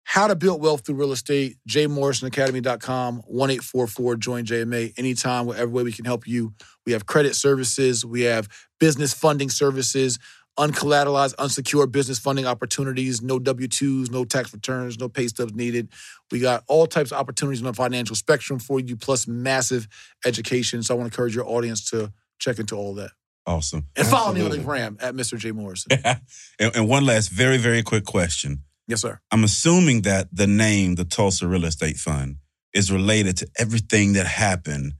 [0.07, 5.91] how to build wealth through real estate, jaymorrisonacademy.com, 1844 join JMA anytime, whatever way we
[5.91, 6.53] can help you.
[6.85, 8.47] We have credit services, we have
[8.79, 10.19] business funding services,
[10.57, 15.89] uncollateralized, unsecured business funding opportunities, no W 2s, no tax returns, no pay stubs needed.
[16.31, 19.87] We got all types of opportunities on the financial spectrum for you, plus massive
[20.25, 20.83] education.
[20.83, 23.11] So I want to encourage your audience to check into all that.
[23.47, 23.87] Awesome.
[23.95, 24.65] And follow me on the Absolutely.
[24.65, 25.37] gram at Mr.
[25.37, 25.91] Jay Morrison.
[26.03, 28.63] and, and one last very, very quick question.
[28.87, 29.19] yes, sir.
[29.31, 32.37] I'm assuming that the name, the Tulsa Real Estate Fund,
[32.73, 34.93] is related to everything that happened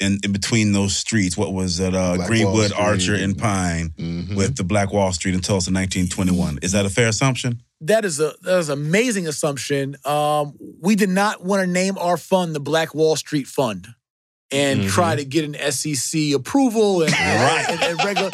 [0.00, 1.36] in, in between those streets.
[1.36, 1.94] What was it?
[1.94, 4.34] Uh, Black Greenwood, Archer, and Pine Mhm.
[4.36, 6.58] with the Black Wall Street in Tulsa 1921.
[6.62, 7.62] Is that a fair assumption?
[7.82, 9.96] That is a that is an amazing assumption.
[10.04, 13.86] Um, we did not want to name our fund the Black Wall Street Fund
[14.50, 14.88] and Mhm.
[14.90, 17.66] try to get an SEC approval and, Right.
[17.68, 18.30] and, and regular.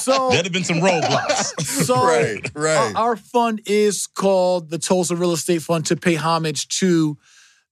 [0.00, 1.60] So, that'd have been some roadblocks.
[1.84, 2.94] so right, right.
[2.94, 7.18] Our, our fund is called the Tulsa Real Estate Fund to pay homage to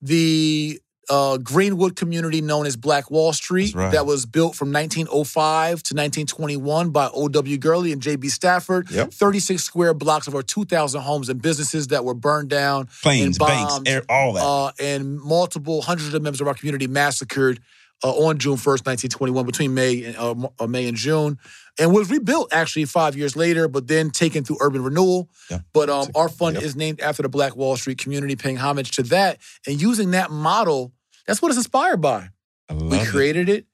[0.02, 0.80] the
[1.10, 3.92] uh, Greenwood community known as Black Wall Street right.
[3.92, 7.58] that was built from 1905 to 1921 by O.W.
[7.58, 8.28] Gurley and J.B.
[8.28, 8.90] Stafford.
[8.90, 9.12] Yep.
[9.12, 12.88] 36 square blocks of over 2,000 homes and businesses that were burned down.
[13.02, 14.44] Planes, and banks, air, all that.
[14.44, 17.60] Uh, and multiple hundreds of members of our community massacred
[18.02, 21.38] uh, on June 1st, 1921, between May and uh, uh, May and June,
[21.78, 25.28] and was rebuilt actually five years later, but then taken through urban renewal.
[25.50, 25.58] Yeah.
[25.72, 26.64] But um, our fund Yep.
[26.64, 30.30] is named after the Black Wall Street community, paying homage to that and using that
[30.30, 30.92] model.
[31.30, 32.30] That's what it's inspired by.
[32.70, 33.08] We love it.
[33.08, 33.66] created it.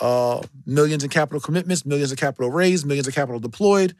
[0.00, 3.94] uh, millions in capital commitments, millions of capital raised, millions of capital deployed.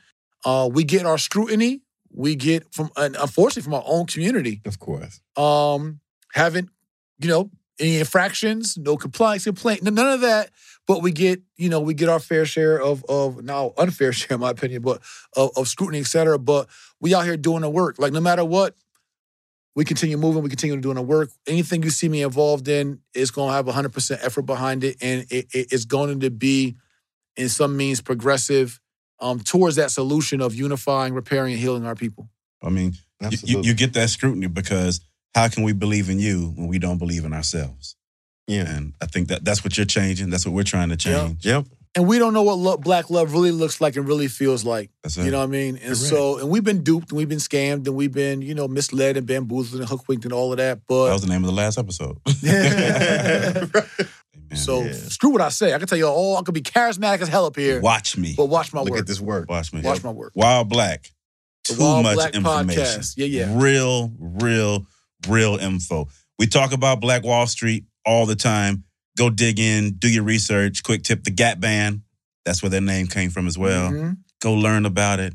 [0.45, 1.83] Uh, we get our scrutiny.
[2.15, 4.63] We get from, and unfortunately, from our own community.
[4.65, 5.21] Of course.
[5.37, 6.01] Um,
[6.33, 6.71] haven't,
[7.19, 7.51] you know,
[7.81, 10.51] any infractions, no compliance complaint, none of that.
[10.87, 14.37] But we get, you know, we get our fair share of of now unfair share,
[14.37, 15.03] in my opinion, but
[15.37, 16.39] of, of scrutiny, et cetera.
[16.39, 16.69] But
[17.01, 17.97] we out here doing the work.
[17.99, 18.77] Like no matter what,
[19.75, 21.31] we continue moving, we continue doing the work.
[21.47, 25.23] Anything you see me involved in is going to have 100% effort behind it, and
[25.31, 26.77] it, it, it's going to be,
[27.37, 28.79] in some means, progressive
[29.21, 32.29] um, towards that solution of unifying, repairing, and healing our people.
[32.63, 32.95] I mean,
[33.31, 35.01] you, you, you get that scrutiny because
[35.35, 37.97] how can we believe in you when we don't believe in ourselves?
[38.49, 38.69] yeah.
[38.69, 40.29] And I think that that's what you're changing.
[40.29, 41.27] That's what we're trying to Yeah.
[41.29, 41.47] change.
[41.47, 41.67] Yep.
[41.95, 44.91] And we don't know what lo- black love really looks like and really feels like.
[45.03, 45.27] That's it.
[45.27, 45.75] You know what I mean?
[45.77, 45.99] And Correct.
[45.99, 49.19] so, and we've been duped and we've been scammed and we've been, you know, misled
[49.19, 50.81] and bamboozled and hookwinked and all of that.
[50.89, 52.17] But that was the name of the last episode.
[52.43, 53.67] Yeah.
[54.57, 54.93] So Yeah.
[54.93, 55.73] screw what I say.
[55.75, 58.35] I can tell you all, I could be charismatic as hell up here, watch me.
[58.37, 59.01] but watch my Look work.
[59.01, 59.49] at this work.
[59.49, 59.81] Watch me.
[59.81, 60.33] Watch my work.
[60.35, 61.11] While Black.
[61.69, 62.83] The Too Wild much Black information.
[62.83, 63.15] Podcast.
[63.17, 63.63] Yeah, yeah.
[63.63, 64.87] Real, real,
[65.29, 66.09] real info.
[66.39, 68.85] We talk about Black Wall Street all the time.
[69.19, 70.83] Go dig in, do your research.
[70.83, 72.03] Quick tip: the Gap Band.
[72.45, 73.91] That's where their name came from as well.
[73.91, 74.17] Mhm.
[74.41, 75.35] Go learn about it.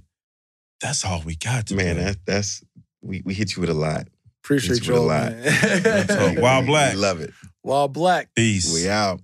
[0.81, 1.93] That's all we got today.
[1.93, 2.63] Man, that, that's
[3.01, 4.07] we, we hit you with a lot.
[4.43, 5.31] Appreciate It's with a lot.
[6.07, 6.93] So, Wild Black.
[6.93, 7.33] We love it.
[7.61, 8.29] While Black.
[8.35, 8.73] Peace.
[8.73, 9.21] We out.